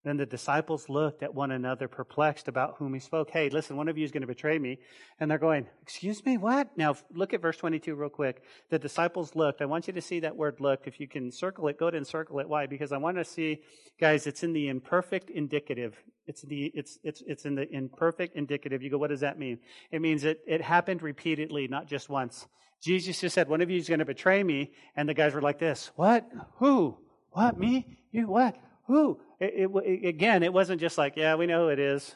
[0.04, 3.30] Then the disciples looked at one another, perplexed about whom he spoke.
[3.30, 4.80] Hey, listen, one of you is going to betray me.
[5.20, 6.76] And they're going, Excuse me, what?
[6.76, 8.42] Now, look at verse 22 real quick.
[8.70, 9.62] The disciples looked.
[9.62, 10.88] I want you to see that word looked.
[10.88, 12.48] If you can circle it, go ahead and circle it.
[12.48, 12.66] Why?
[12.66, 13.62] Because I want to see,
[14.00, 15.96] guys, it's in the imperfect indicative.
[16.26, 18.82] It's, the, it's, it's, it's in the imperfect indicative.
[18.82, 19.58] You go, What does that mean?
[19.92, 22.48] It means it, it happened repeatedly, not just once.
[22.82, 24.72] Jesus just said, One of you is going to betray me.
[24.96, 26.28] And the guys were like this What?
[26.56, 26.98] Who?
[27.30, 27.58] What?
[27.58, 27.98] Me?
[28.10, 28.26] You?
[28.26, 28.56] What?
[28.86, 29.20] Who?
[29.40, 32.14] It, it, again, it wasn't just like, yeah, we know who it is.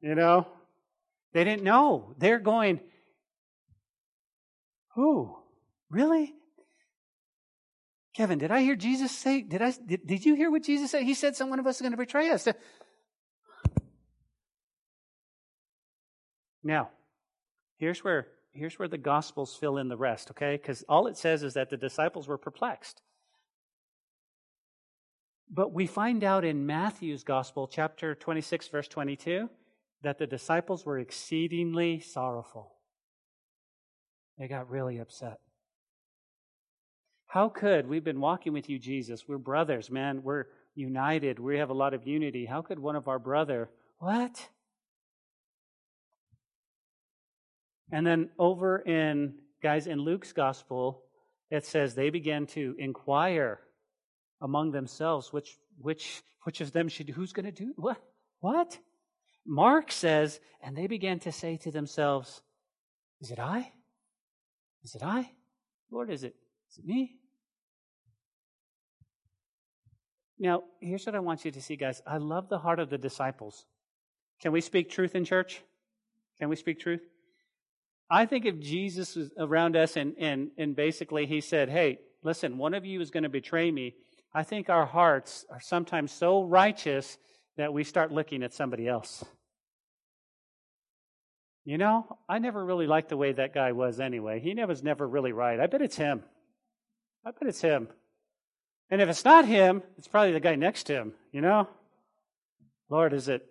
[0.00, 0.46] You know?
[1.32, 2.14] They didn't know.
[2.18, 2.80] They're going,
[4.94, 5.36] who?
[5.90, 6.32] Really?
[8.16, 11.02] Kevin, did I hear Jesus say, did I, did, did you hear what Jesus said?
[11.02, 12.46] He said someone of us is going to betray us.
[16.62, 16.90] Now,
[17.78, 20.56] here's where, here's where the gospels fill in the rest, okay?
[20.56, 23.02] Because all it says is that the disciples were perplexed.
[25.50, 29.50] But we find out in Matthew's Gospel, chapter 26, verse 22,
[30.02, 32.72] that the disciples were exceedingly sorrowful.
[34.38, 35.38] They got really upset.
[37.26, 41.70] How could, we've been walking with you, Jesus, we're brothers, man, we're united, we have
[41.70, 42.46] a lot of unity.
[42.46, 44.48] How could one of our brother, what?
[47.92, 51.02] And then over in, guys, in Luke's Gospel,
[51.50, 53.60] it says they began to inquire
[54.40, 57.96] among themselves which which which of them should who's going to do what
[58.40, 58.78] what?
[59.46, 62.42] Mark says and they began to say to themselves
[63.20, 63.72] is it i?
[64.82, 65.30] Is it i?
[65.90, 66.34] Lord is it
[66.70, 67.16] is it me?
[70.38, 72.02] Now here's what i want you to see guys.
[72.06, 73.64] I love the heart of the disciples.
[74.40, 75.62] Can we speak truth in church?
[76.38, 77.00] Can we speak truth
[78.10, 82.58] i think if jesus was around us and and and basically he said hey listen
[82.58, 83.94] one of you is going to betray me
[84.34, 87.16] I think our hearts are sometimes so righteous
[87.56, 89.24] that we start looking at somebody else.
[91.64, 94.40] You know, I never really liked the way that guy was anyway.
[94.40, 95.60] He was never really right.
[95.60, 96.24] I bet it's him.
[97.24, 97.88] I bet it's him.
[98.90, 101.68] And if it's not him, it's probably the guy next to him, you know?
[102.90, 103.46] Lord, is it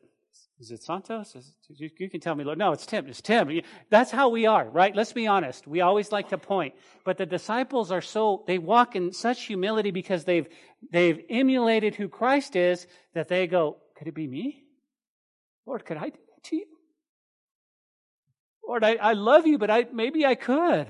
[0.60, 1.36] is it Santos?
[1.36, 2.58] Is it, you, can tell me, Lord.
[2.58, 3.08] No, it's Tim.
[3.08, 3.62] It's Tim.
[3.90, 4.96] That's how we are, right?
[4.96, 5.68] Let's be honest.
[5.68, 6.76] We always like to point.
[7.04, 10.48] But the disciples are so, they walk in such humility because they've,
[10.92, 14.64] they've emulated who Christ is that they go, could it be me?
[15.66, 16.66] Lord, could I do that to you?
[18.66, 20.88] Lord, I, I love you, but I, maybe I could.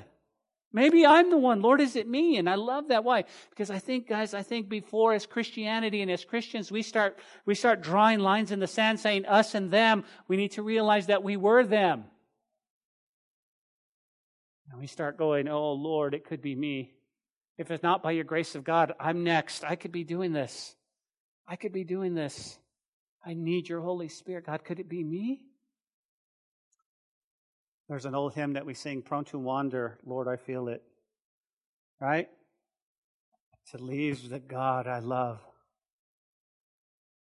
[0.74, 1.62] Maybe I'm the one.
[1.62, 2.38] Lord, is it me?
[2.38, 3.04] And I love that.
[3.04, 3.26] Why?
[3.52, 7.54] Because I think, guys, I think before as Christianity and as Christians, we start, we
[7.54, 10.04] start drawing lines in the sand saying us and them.
[10.28, 12.06] We need to realize that we were them.
[14.72, 16.96] And we start going, oh, Lord, it could be me.
[17.60, 19.64] If it's not by your grace of God, I'm next.
[19.64, 20.76] I could be doing this.
[21.48, 22.58] I could be doing this.
[23.24, 24.48] I need your Holy Spirit.
[24.48, 25.44] God, could it be me?
[27.90, 30.82] There's an old hymn that we sing, Prone to Wander, Lord, I feel it.
[32.00, 32.30] Right?
[33.72, 35.40] To leave the God I love.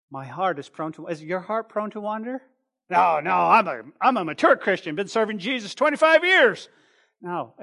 [0.09, 2.41] My heart is prone to, is your heart prone to wander?
[2.89, 6.69] No, no, I'm a, I'm a mature Christian, been serving Jesus 25 years.
[7.21, 7.53] No,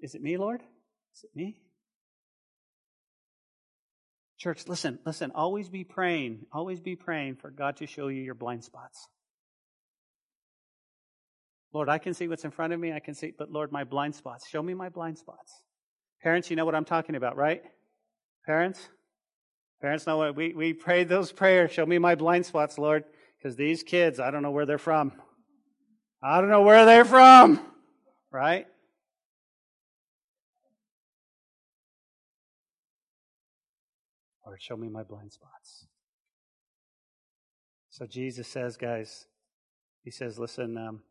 [0.00, 0.62] is it me, Lord?
[1.14, 1.60] Is it me?
[4.38, 8.34] Church, listen, listen, always be praying, always be praying for God to show you your
[8.34, 9.08] blind spots.
[11.72, 13.84] Lord, I can see what's in front of me, I can see, but Lord, my
[13.84, 14.48] blind spots.
[14.48, 15.52] Show me my blind spots.
[16.22, 17.62] Parents, you know what I'm talking about, right?
[18.46, 18.88] Parents?
[19.80, 21.70] Parents know what we, we prayed those prayers.
[21.70, 23.04] Show me my blind spots, Lord,
[23.36, 25.12] because these kids, I don't know where they're from.
[26.22, 27.60] I don't know where they're from,
[28.32, 28.66] right?
[34.44, 35.86] Lord, show me my blind spots.
[37.90, 39.26] So Jesus says, guys,
[40.02, 41.02] he says, listen, um,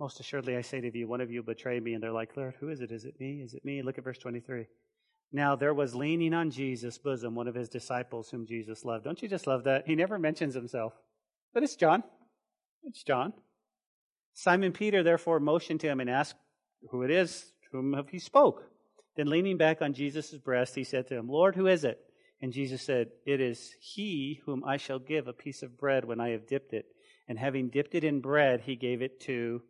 [0.00, 1.94] most assuredly, I say to you, one of you will betray me.
[1.94, 2.92] And they're like, Lord, who is it?
[2.92, 3.40] Is it me?
[3.42, 3.82] Is it me?
[3.82, 4.66] Look at verse 23.
[5.32, 9.04] Now there was leaning on Jesus' bosom one of his disciples whom Jesus loved.
[9.04, 9.86] Don't you just love that?
[9.86, 10.94] He never mentions himself.
[11.52, 12.02] But it's John.
[12.84, 13.32] It's John.
[14.34, 16.36] Simon Peter therefore motioned to him and asked
[16.90, 18.62] who it is, whom have he spoke.
[19.16, 21.98] Then leaning back on Jesus' breast, he said to him, Lord, who is it?
[22.40, 26.20] And Jesus said, It is he whom I shall give a piece of bread when
[26.20, 26.86] I have dipped it.
[27.26, 29.60] And having dipped it in bread, he gave it to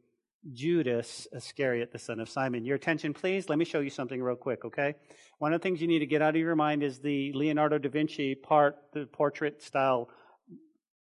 [0.52, 2.64] Judas Iscariot, the son of Simon.
[2.64, 3.48] Your attention, please.
[3.48, 4.94] Let me show you something real quick, okay?
[5.38, 7.78] One of the things you need to get out of your mind is the Leonardo
[7.78, 10.08] da Vinci part, the portrait style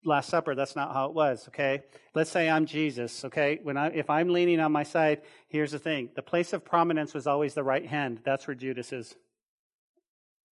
[0.04, 0.56] Last Supper.
[0.56, 1.84] That's not how it was, okay?
[2.14, 3.60] Let's say I'm Jesus, okay?
[3.62, 6.10] When I, if I'm leaning on my side, here's the thing.
[6.16, 8.20] The place of prominence was always the right hand.
[8.24, 9.16] That's where Judas is.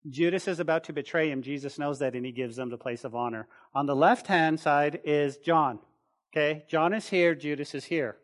[0.10, 1.42] Judas is about to betray him.
[1.42, 3.48] Jesus knows that and he gives them the place of honor.
[3.74, 5.80] On the left hand side is John.
[6.32, 6.64] Okay?
[6.70, 8.18] John is here, Judas is here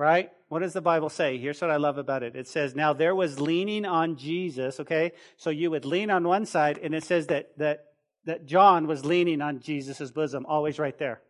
[0.00, 0.30] right?
[0.48, 1.36] What does the Bible say?
[1.36, 2.34] Here's what I love about it.
[2.34, 5.12] It says, now there was leaning on Jesus, okay?
[5.36, 7.84] So you would lean on one side, and it says that, that,
[8.24, 11.20] that John was leaning on Jesus' bosom, always right there.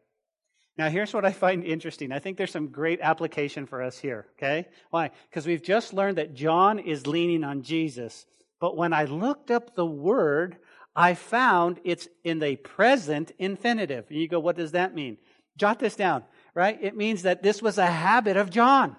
[0.79, 2.13] Now, here's what I find interesting.
[2.13, 4.69] I think there's some great application for us here, okay?
[4.91, 5.11] Why?
[5.29, 8.25] Because we've just learned that John is leaning on Jesus.
[8.61, 10.59] But when I looked up the word,
[10.95, 14.07] I found it's in the present infinitive.
[14.09, 15.19] And you go, what does that mean?
[15.57, 16.23] Jot this down
[16.61, 16.79] right?
[16.83, 18.95] It means that this was a habit of John.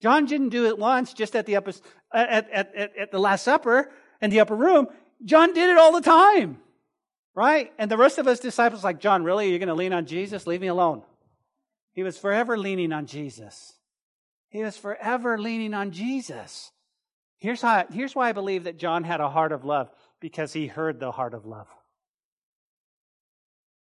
[0.00, 1.72] John didn't do it once just at the upper,
[2.14, 3.90] at, at, at, at the Last Supper
[4.22, 4.86] in the upper room.
[5.24, 6.58] John did it all the time,
[7.34, 7.72] right?
[7.76, 9.50] And the rest of us disciples like, John, really?
[9.50, 10.46] You're going to lean on Jesus?
[10.46, 11.02] Leave me alone.
[11.92, 13.72] He was forever leaning on Jesus.
[14.48, 16.70] He was forever leaning on Jesus.
[17.38, 20.68] Here's, how, here's why I believe that John had a heart of love because he
[20.68, 21.66] heard the heart of love.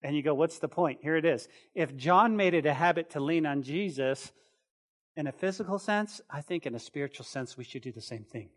[0.03, 0.99] And you go, what's the point?
[1.01, 1.47] Here it is.
[1.73, 4.33] If John made it a habit to lean on Jesus
[5.15, 8.25] in a physical sense, I think in a spiritual sense, we should do the same
[8.25, 8.49] thing.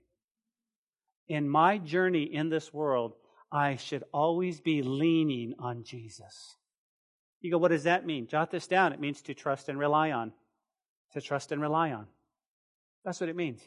[1.29, 3.15] In my journey in this world,
[3.53, 6.57] I should always be leaning on Jesus.
[7.41, 8.27] You go, what does that mean?
[8.27, 8.93] Jot this down.
[8.93, 10.33] It means to trust and rely on.
[11.13, 12.07] To trust and rely on.
[13.05, 13.61] That's what it means.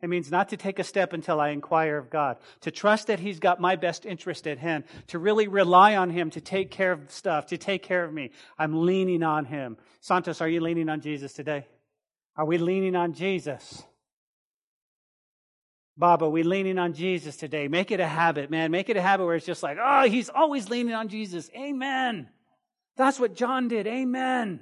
[0.00, 3.18] It means not to take a step until I inquire of God, to trust that
[3.18, 6.92] He's got my best interest at hand, to really rely on Him to take care
[6.92, 8.30] of stuff, to take care of me.
[8.58, 9.76] I'm leaning on Him.
[10.00, 11.66] Santos, are you leaning on Jesus today?
[12.36, 13.82] Are we leaning on Jesus?
[15.96, 17.66] Bob, are we leaning on Jesus today?
[17.66, 18.70] Make it a habit, man.
[18.70, 21.50] Make it a habit where it's just like, oh, he's always leaning on Jesus.
[21.56, 22.28] Amen.
[22.96, 23.88] That's what John did.
[23.88, 24.60] Amen.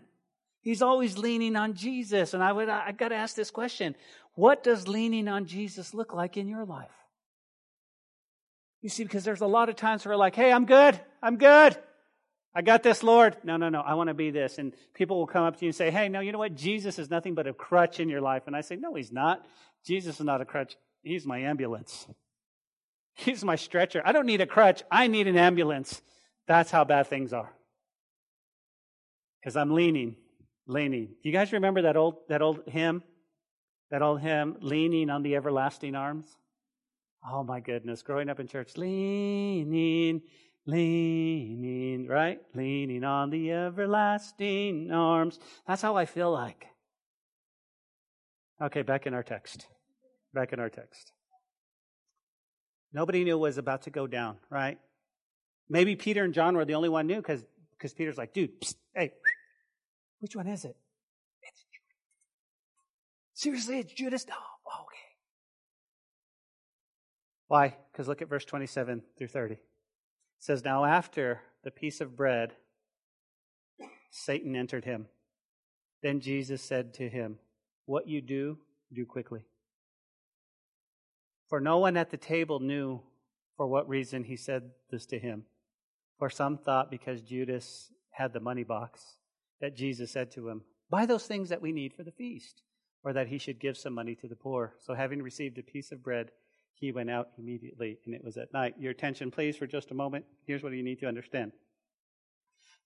[0.63, 2.33] He's always leaning on Jesus.
[2.33, 3.95] And I would, I got to ask this question.
[4.37, 6.91] What does leaning on Jesus look like in your life?
[8.83, 11.01] You see, because there's a lot of times where we're like, hey, I'm good.
[11.23, 11.77] I'm good.
[12.55, 13.37] I got this, Lord.
[13.43, 13.81] No, no, no.
[13.81, 14.59] I want to be this.
[14.59, 16.55] And people will come up to you and say, hey, no, you know what?
[16.55, 18.45] Jesus is nothing but a crutch in your life.
[18.47, 19.45] And I say, no, he's not.
[19.85, 20.77] Jesus is not a crutch.
[21.03, 22.07] He's my ambulance.
[23.15, 24.03] He's my stretcher.
[24.05, 24.83] I don't need a crutch.
[24.91, 26.03] I need an ambulance.
[26.47, 27.51] That's how bad things are.
[29.41, 30.17] Because I'm leaning,
[30.67, 31.15] leaning.
[31.23, 33.03] You guys remember that old, that old hymn?
[33.91, 36.37] That old hymn, leaning on the everlasting arms?
[37.29, 40.23] Oh my goodness, growing up in church, leaning,
[40.67, 42.41] leaning, right?
[42.55, 45.39] Leaning on the everlasting arms.
[45.67, 46.67] That's how I feel like.
[48.61, 49.67] Okay, back in our text.
[50.35, 51.13] Back in our text.
[52.93, 54.79] Nobody knew what was about to go down, right?
[55.69, 57.45] Maybe Peter and John were the only one knew because
[57.95, 59.13] Peter's like, dude, psst, hey,
[60.21, 60.77] which one is it?
[63.37, 64.27] Seriously, it's Judas?
[64.27, 64.97] No, oh, okay.
[67.49, 67.77] Why?
[67.93, 69.55] Because look at verse 27 through 30.
[69.57, 69.61] It
[70.39, 72.55] says, Now after the piece of bread,
[74.11, 75.09] Satan entered him.
[76.03, 77.39] Then Jesus said to him,
[77.85, 78.57] What you do,
[78.91, 79.45] do quickly.
[81.51, 83.03] For no one at the table knew
[83.55, 85.45] for what reason he said this to him.
[86.19, 89.19] For some thought because Judas had the money box
[89.61, 92.63] that Jesus said to him, Buy those things that we need for the feast,
[93.07, 94.75] or that he should give some money to the poor.
[94.81, 96.33] So having received a piece of bread,
[96.75, 98.75] he went out immediately, and it was at night.
[98.81, 100.25] Your attention, please, for just a moment.
[100.45, 101.53] Here's what you need to understand.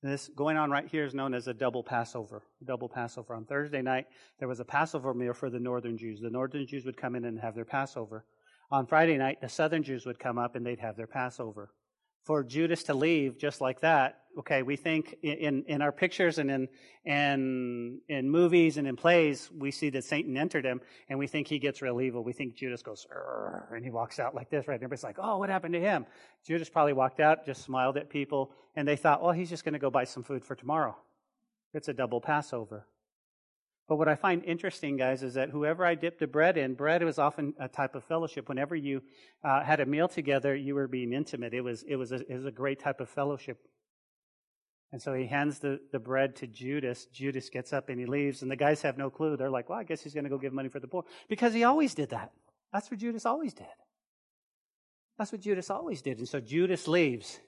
[0.02, 2.42] This going on right here is known as a double Passover.
[2.62, 3.34] Double Passover.
[3.34, 4.08] On Thursday night,
[4.38, 6.20] there was a Passover meal for the northern Jews.
[6.20, 8.26] The northern Jews would come in and have their Passover.
[8.70, 11.70] On Friday night, the southern Jews would come up and they'd have their Passover
[12.24, 16.50] for Judas to leave just like that, okay, we think in, in our pictures and
[16.50, 16.68] in,
[17.04, 21.48] and in movies and in plays, we see that Satan entered him and we think
[21.48, 22.22] he gets real evil.
[22.22, 23.06] We think Judas goes,
[23.72, 24.76] and he walks out like this, right?
[24.76, 26.06] Everybody's like, oh, what happened to him?
[26.46, 29.72] Judas probably walked out, just smiled at people, and they thought, well, he's just going
[29.72, 30.96] to go buy some food for tomorrow.
[31.74, 32.86] It's a double Passover.
[33.90, 37.02] But what I find interesting, guys, is that whoever I dipped the bread in, bread
[37.02, 38.48] was often a type of fellowship.
[38.48, 39.02] Whenever you
[39.42, 41.54] uh, had a meal together, you were being intimate.
[41.54, 43.58] It was, it was, a, it was a great type of fellowship.
[44.92, 47.06] And so he hands the, the bread to Judas.
[47.06, 49.36] Judas gets up and he leaves, and the guys have no clue.
[49.36, 51.02] They're like, well, I guess he's going to go give money for the poor.
[51.28, 52.30] Because he always did that.
[52.72, 53.66] That's what Judas always did.
[55.18, 56.18] That's what Judas always did.
[56.18, 57.40] And so Judas leaves,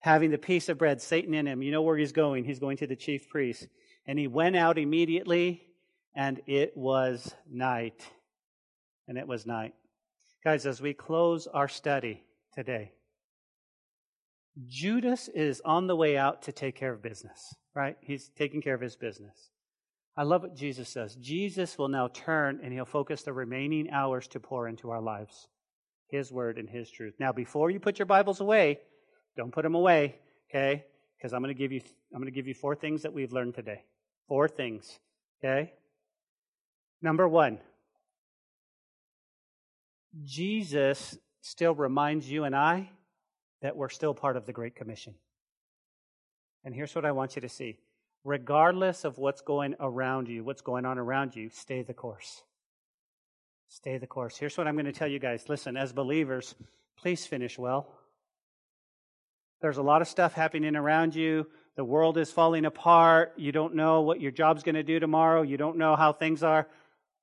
[0.00, 1.60] having the piece of bread, Satan in him.
[1.60, 2.44] You know where he's going.
[2.44, 3.68] He's going to the chief priest.
[4.06, 5.62] And he went out immediately,
[6.14, 8.06] and it was night.
[9.08, 9.74] And it was night.
[10.44, 12.22] Guys, as we close our study
[12.54, 12.92] today,
[14.66, 17.96] Judas is on the way out to take care of business, right?
[18.00, 19.50] He's taking care of his business.
[20.16, 21.14] I love what Jesus says.
[21.16, 25.48] Jesus will now turn and he'll focus the remaining hours to pour into our lives.
[26.08, 27.14] His word and his truth.
[27.18, 28.78] Now, before you put your Bibles away,
[29.36, 30.84] don't put them away, okay?
[31.18, 31.82] Because I'm going to give you,
[32.14, 33.82] I'm going to give you four things that we've learned today.
[34.28, 34.98] Four things.
[35.38, 35.72] Okay?
[37.02, 37.58] Number one,
[40.24, 42.90] Jesus still reminds you and I
[43.62, 45.14] that we're still part of the Great Commission.
[46.64, 47.78] And here's what I want you to see.
[48.24, 52.42] Regardless of what's going around you, what's going on around you, stay the course.
[53.68, 54.36] Stay the course.
[54.36, 55.48] Here's what I'm going to tell you guys.
[55.48, 56.54] Listen, as believers,
[56.96, 57.88] please finish well.
[59.60, 61.46] There's a lot of stuff happening around you.
[61.76, 63.34] The world is falling apart.
[63.36, 65.42] You don't know what your job's going to do tomorrow.
[65.42, 66.66] You don't know how things are.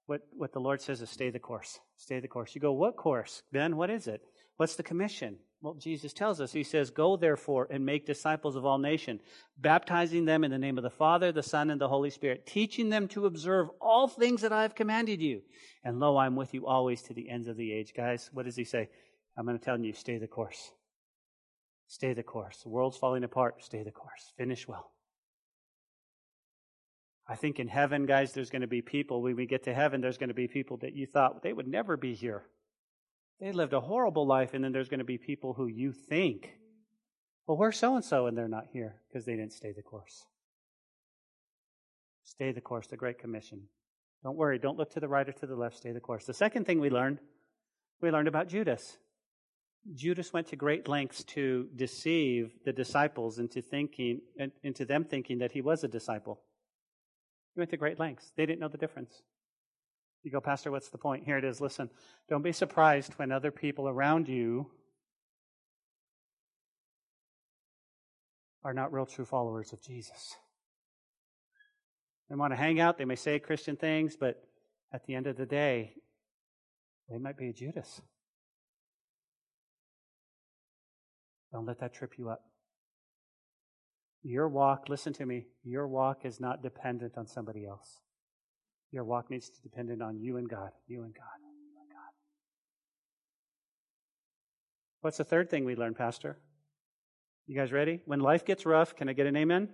[0.06, 1.80] What, what the Lord says is stay the course.
[1.97, 2.54] Stay the course.
[2.54, 3.41] You go, what course?
[3.51, 4.22] Ben, what is it?
[4.58, 5.38] What's the commission?
[5.64, 9.22] Well, Jesus tells us, He says, Go therefore and make disciples of all nations,
[9.58, 12.89] baptizing them in the name of the Father, the Son, and the Holy Spirit, teaching
[12.89, 15.41] them to observe all things that I have commanded you.
[15.86, 17.93] And lo, I'm with you always to the ends of the age.
[17.95, 18.89] Guys, what does He say?
[19.38, 20.72] I'm going to tell you, stay the course.
[21.94, 22.64] Stay the course.
[22.64, 23.64] The world's falling apart.
[23.64, 24.34] Stay the course.
[24.36, 24.89] Finish well.
[27.28, 30.02] I think in heaven, guys, there's going to be people, when we get to heaven,
[30.02, 32.46] there's going to be people that you thought they would never be here.
[33.39, 36.56] They lived a horrible life, and then there's going to be people who you think,
[37.46, 38.26] well, where's so and so?
[38.26, 40.26] And they're not here because they didn't stay the course.
[42.24, 43.68] Stay the course, the Great Commission.
[44.24, 46.26] Don't worry, don't look to the right or to the left, stay the course.
[46.26, 47.20] The second thing we learned,
[48.02, 48.98] we learned about Judas.
[49.94, 54.22] Judas went to great lengths to deceive the disciples into thinking,
[54.64, 56.40] into them thinking that he was a disciple.
[57.54, 58.32] He went to great lengths.
[58.36, 59.22] They didn't know the difference.
[60.24, 61.26] You go, Pastor, what's the point?
[61.26, 61.60] Here it is.
[61.60, 61.90] Listen,
[62.30, 64.72] don't be surprised when other people around you
[68.64, 70.38] are not real true followers of Jesus.
[72.30, 74.42] They want to hang out, they may say Christian things, but
[74.94, 75.94] at the end of the day,
[77.10, 78.02] they might be a Judas.
[81.54, 82.41] Don't let that trip you up.
[84.24, 88.01] Your walk, listen to me, your walk is not dependent on somebody else.
[88.91, 92.12] Your walk needs to depend on you and God, you and God, you and God.
[94.99, 96.38] What's the third thing we learned, Pastor?
[97.47, 98.01] You guys ready?
[98.06, 99.70] When life gets rough, can I get an amen?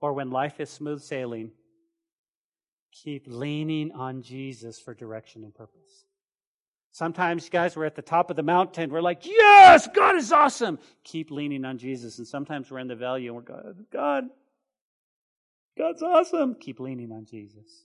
[0.00, 1.50] or when life is smooth sailing,
[2.92, 6.05] keep leaning on Jesus for direction and purpose.
[6.96, 8.88] Sometimes, guys, we're at the top of the mountain.
[8.88, 10.78] We're like, yes, God is awesome.
[11.04, 12.16] Keep leaning on Jesus.
[12.16, 14.24] And sometimes we're in the valley and we're God, God,
[15.76, 16.54] God's awesome.
[16.54, 17.84] Keep leaning on Jesus.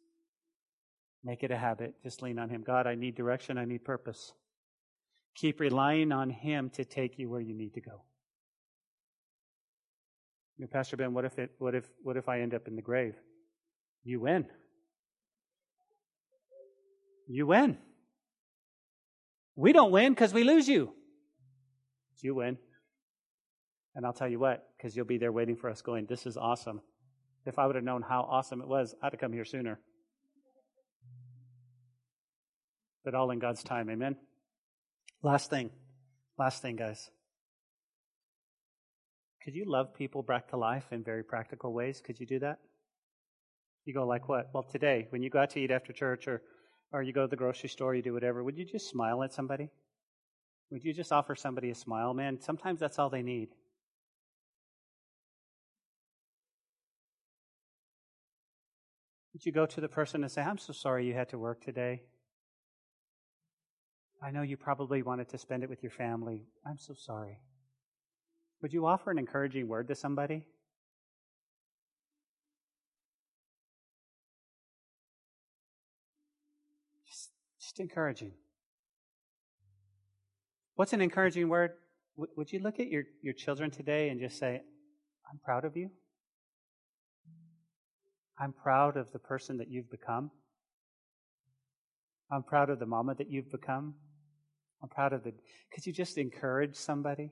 [1.26, 1.94] Make it a habit.
[2.02, 2.64] Just lean on Him.
[2.66, 3.58] God, I need direction.
[3.58, 4.32] I need purpose.
[5.36, 8.04] Keep relying on Him to take you where you need to go.
[10.72, 13.16] Pastor Ben, what if it, what if, what if I end up in the grave?
[14.06, 14.46] You win.
[17.28, 17.78] You win.
[19.56, 20.94] We don't win because we lose you.
[22.22, 22.58] You win.
[23.96, 26.38] And I'll tell you what, because you'll be there waiting for us going, this is
[26.38, 26.82] awesome.
[27.46, 29.80] If I would have known how awesome it was, I'd have come here sooner.
[33.04, 34.16] But all in God's time, amen?
[35.24, 35.72] Last thing.
[36.38, 37.10] Last thing, guys.
[39.44, 42.02] Could you love people back to life in very practical ways?
[42.06, 42.60] Could you do that?
[43.86, 44.52] You go like what?
[44.54, 46.44] Well, today, when you go out to eat after church or,
[46.92, 49.34] or you go to the grocery store, you do whatever, would you just smile at
[49.34, 49.70] somebody?
[50.72, 52.14] Would you just offer somebody a smile?
[52.14, 53.50] Man, sometimes that's all they need.
[59.34, 61.64] Would you go to the person and say, I'm so sorry you had to work
[61.64, 62.04] today?
[64.22, 66.44] I know you probably wanted to spend it with your family.
[66.66, 67.40] I'm so sorry.
[68.62, 70.46] Would you offer an encouraging word to somebody?
[77.82, 78.32] Encouraging.
[80.76, 81.72] What's an encouraging word?
[82.16, 84.62] W- would you look at your, your children today and just say,
[85.30, 85.90] I'm proud of you?
[88.40, 90.32] I'm proud of the person that you've become.
[92.32, 93.96] I'm proud of the mama that you've become.
[94.82, 95.34] I'm proud of the.
[95.74, 97.32] Could you just encourage somebody?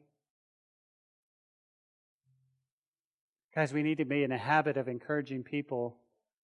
[3.56, 5.98] Guys, we need to be in a habit of encouraging people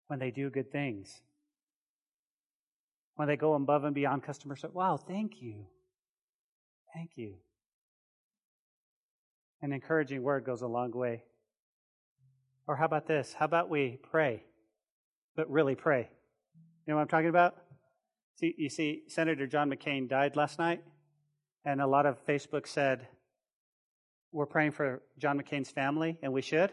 [0.07, 1.21] when they do good things.
[3.16, 4.74] When they go above and beyond customer service.
[4.74, 5.66] Wow, thank you.
[6.93, 7.36] Thank you.
[9.61, 11.24] An encouraging word goes a long way.
[12.68, 13.34] Or how about this?
[13.34, 14.43] How about we pray,
[15.36, 16.09] but really pray?
[16.86, 17.55] You know what I'm talking about?
[18.39, 20.82] See, you see, Senator John McCain died last night,
[21.66, 23.07] and a lot of Facebook said,
[24.32, 26.72] We're praying for John McCain's family, and we should.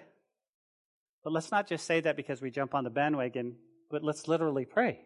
[1.23, 3.57] But let's not just say that because we jump on the bandwagon,
[3.91, 5.01] but let's literally pray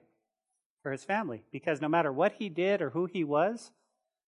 [0.84, 1.42] for his family.
[1.50, 3.72] Because no matter what he did or who he was,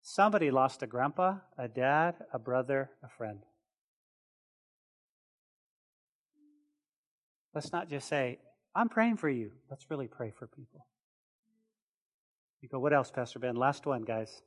[0.02, 3.40] somebody lost a grandpa, a dad, a brother, a friend.
[7.56, 8.40] Let's not just say,
[8.76, 9.52] I'm praying for you.
[9.70, 10.86] Let's really pray for people.
[12.62, 13.56] You go, what else, Pastor Ben?
[13.56, 14.42] Last one, guys.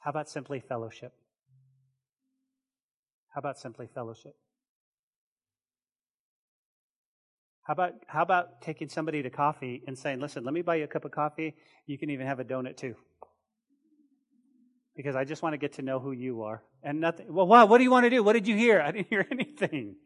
[0.00, 1.14] How about simply fellowship?
[3.30, 4.36] How about simply fellowship?
[7.64, 10.84] How about how about taking somebody to coffee and saying, "Listen, let me buy you
[10.84, 11.54] a cup of coffee.
[11.86, 12.96] You can even have a donut too."
[14.96, 16.62] Because I just want to get to know who you are.
[16.82, 18.22] And nothing Well, wow, what do you want to do?
[18.22, 18.80] What did you hear?
[18.80, 19.96] I didn't hear anything.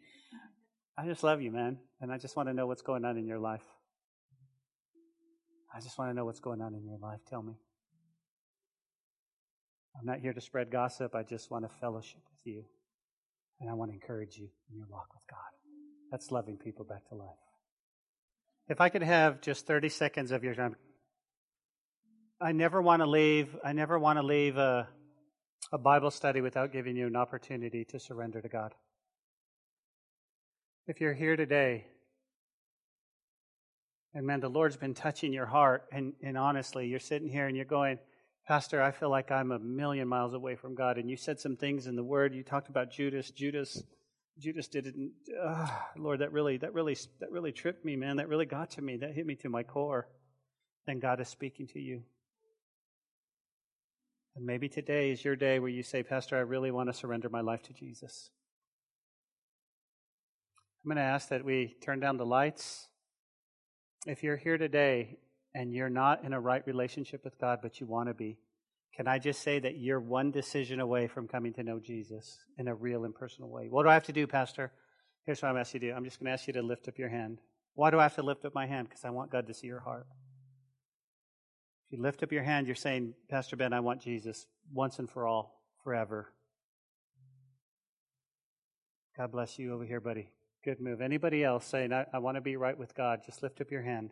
[0.98, 3.26] I just love you, man, and I just want to know what's going on in
[3.26, 3.64] your life.
[5.74, 7.20] I just want to know what's going on in your life.
[7.28, 7.54] Tell me.
[9.98, 11.14] I'm not here to spread gossip.
[11.14, 12.64] I just want to fellowship with you.
[13.60, 15.38] And I want to encourage you in your walk with God.
[16.10, 17.45] That's loving people back to life.
[18.68, 20.76] If I could have just 30 seconds of your time.
[22.40, 24.88] I never want to leave, I never want to leave a,
[25.72, 28.74] a Bible study without giving you an opportunity to surrender to God.
[30.86, 31.86] If you're here today
[34.16, 37.54] and man, the Lord's been touching your heart, and, and honestly, you're sitting here and
[37.54, 37.98] you're going,
[38.48, 40.96] Pastor, I feel like I'm a million miles away from God.
[40.96, 42.34] And you said some things in the Word.
[42.34, 43.30] You talked about Judas.
[43.30, 43.82] Judas,
[44.38, 44.94] Judas did it.
[45.42, 48.16] Uh, Lord, that really, that really, that really tripped me, man.
[48.16, 48.96] That really got to me.
[48.98, 50.08] That hit me to my core.
[50.86, 52.02] Then God is speaking to you.
[54.36, 57.30] And maybe today is your day where you say, Pastor, I really want to surrender
[57.30, 58.30] my life to Jesus.
[60.84, 62.88] I'm going to ask that we turn down the lights.
[64.06, 65.18] If you're here today
[65.54, 68.38] and you're not in a right relationship with God, but you want to be,
[68.96, 72.66] can I just say that you're one decision away from coming to know Jesus in
[72.66, 73.66] a real and personal way?
[73.68, 74.72] What do I have to do, Pastor?
[75.26, 75.96] Here's what I'm asking you to do.
[75.96, 77.40] I'm just going to ask you to lift up your hand.
[77.74, 78.88] Why do I have to lift up my hand?
[78.88, 80.06] Because I want God to see your heart.
[81.86, 85.10] If you lift up your hand, you're saying, Pastor Ben, I want Jesus once and
[85.10, 86.32] for all, forever.
[89.14, 90.30] God bless you over here, buddy.
[90.64, 91.02] Good move.
[91.02, 93.82] Anybody else saying, I, I want to be right with God, just lift up your
[93.82, 94.10] hand.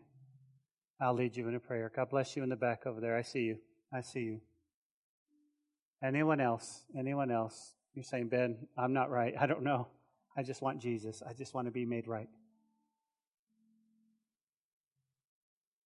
[1.00, 1.90] I'll lead you in a prayer.
[1.94, 3.16] God bless you in the back over there.
[3.16, 3.58] I see you.
[3.92, 4.40] I see you.
[6.04, 6.82] Anyone else?
[6.98, 7.72] Anyone else?
[7.94, 9.34] You're saying, Ben, I'm not right.
[9.40, 9.88] I don't know.
[10.36, 11.22] I just want Jesus.
[11.26, 12.28] I just want to be made right.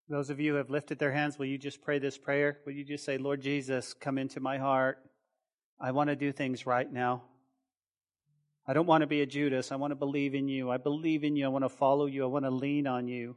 [0.09, 2.59] Those of you who have lifted their hands, will you just pray this prayer?
[2.65, 4.99] Will you just say, Lord Jesus, come into my heart?
[5.79, 7.23] I want to do things right now.
[8.67, 9.71] I don't want to be a Judas.
[9.71, 10.71] I want to believe in you.
[10.71, 11.45] I believe in you.
[11.45, 12.25] I want to follow you.
[12.25, 13.37] I want to lean on you.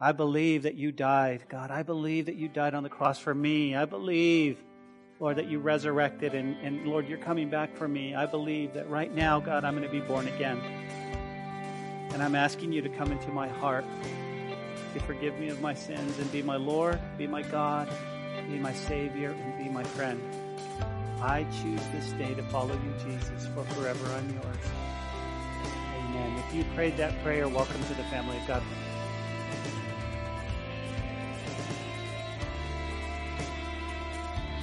[0.00, 1.44] I believe that you died.
[1.48, 3.76] God, I believe that you died on the cross for me.
[3.76, 4.58] I believe,
[5.20, 6.34] Lord, that you resurrected.
[6.34, 8.14] And, and Lord, you're coming back for me.
[8.14, 10.58] I believe that right now, God, I'm going to be born again.
[12.12, 13.84] And I'm asking you to come into my heart
[14.94, 17.88] to forgive me of my sins and be my Lord, be my God,
[18.50, 20.20] be my Savior, and be my friend.
[21.20, 24.56] I choose this day to follow you, Jesus, for forever I'm yours.
[25.96, 26.42] Amen.
[26.48, 28.62] If you prayed that prayer, welcome to the family of God.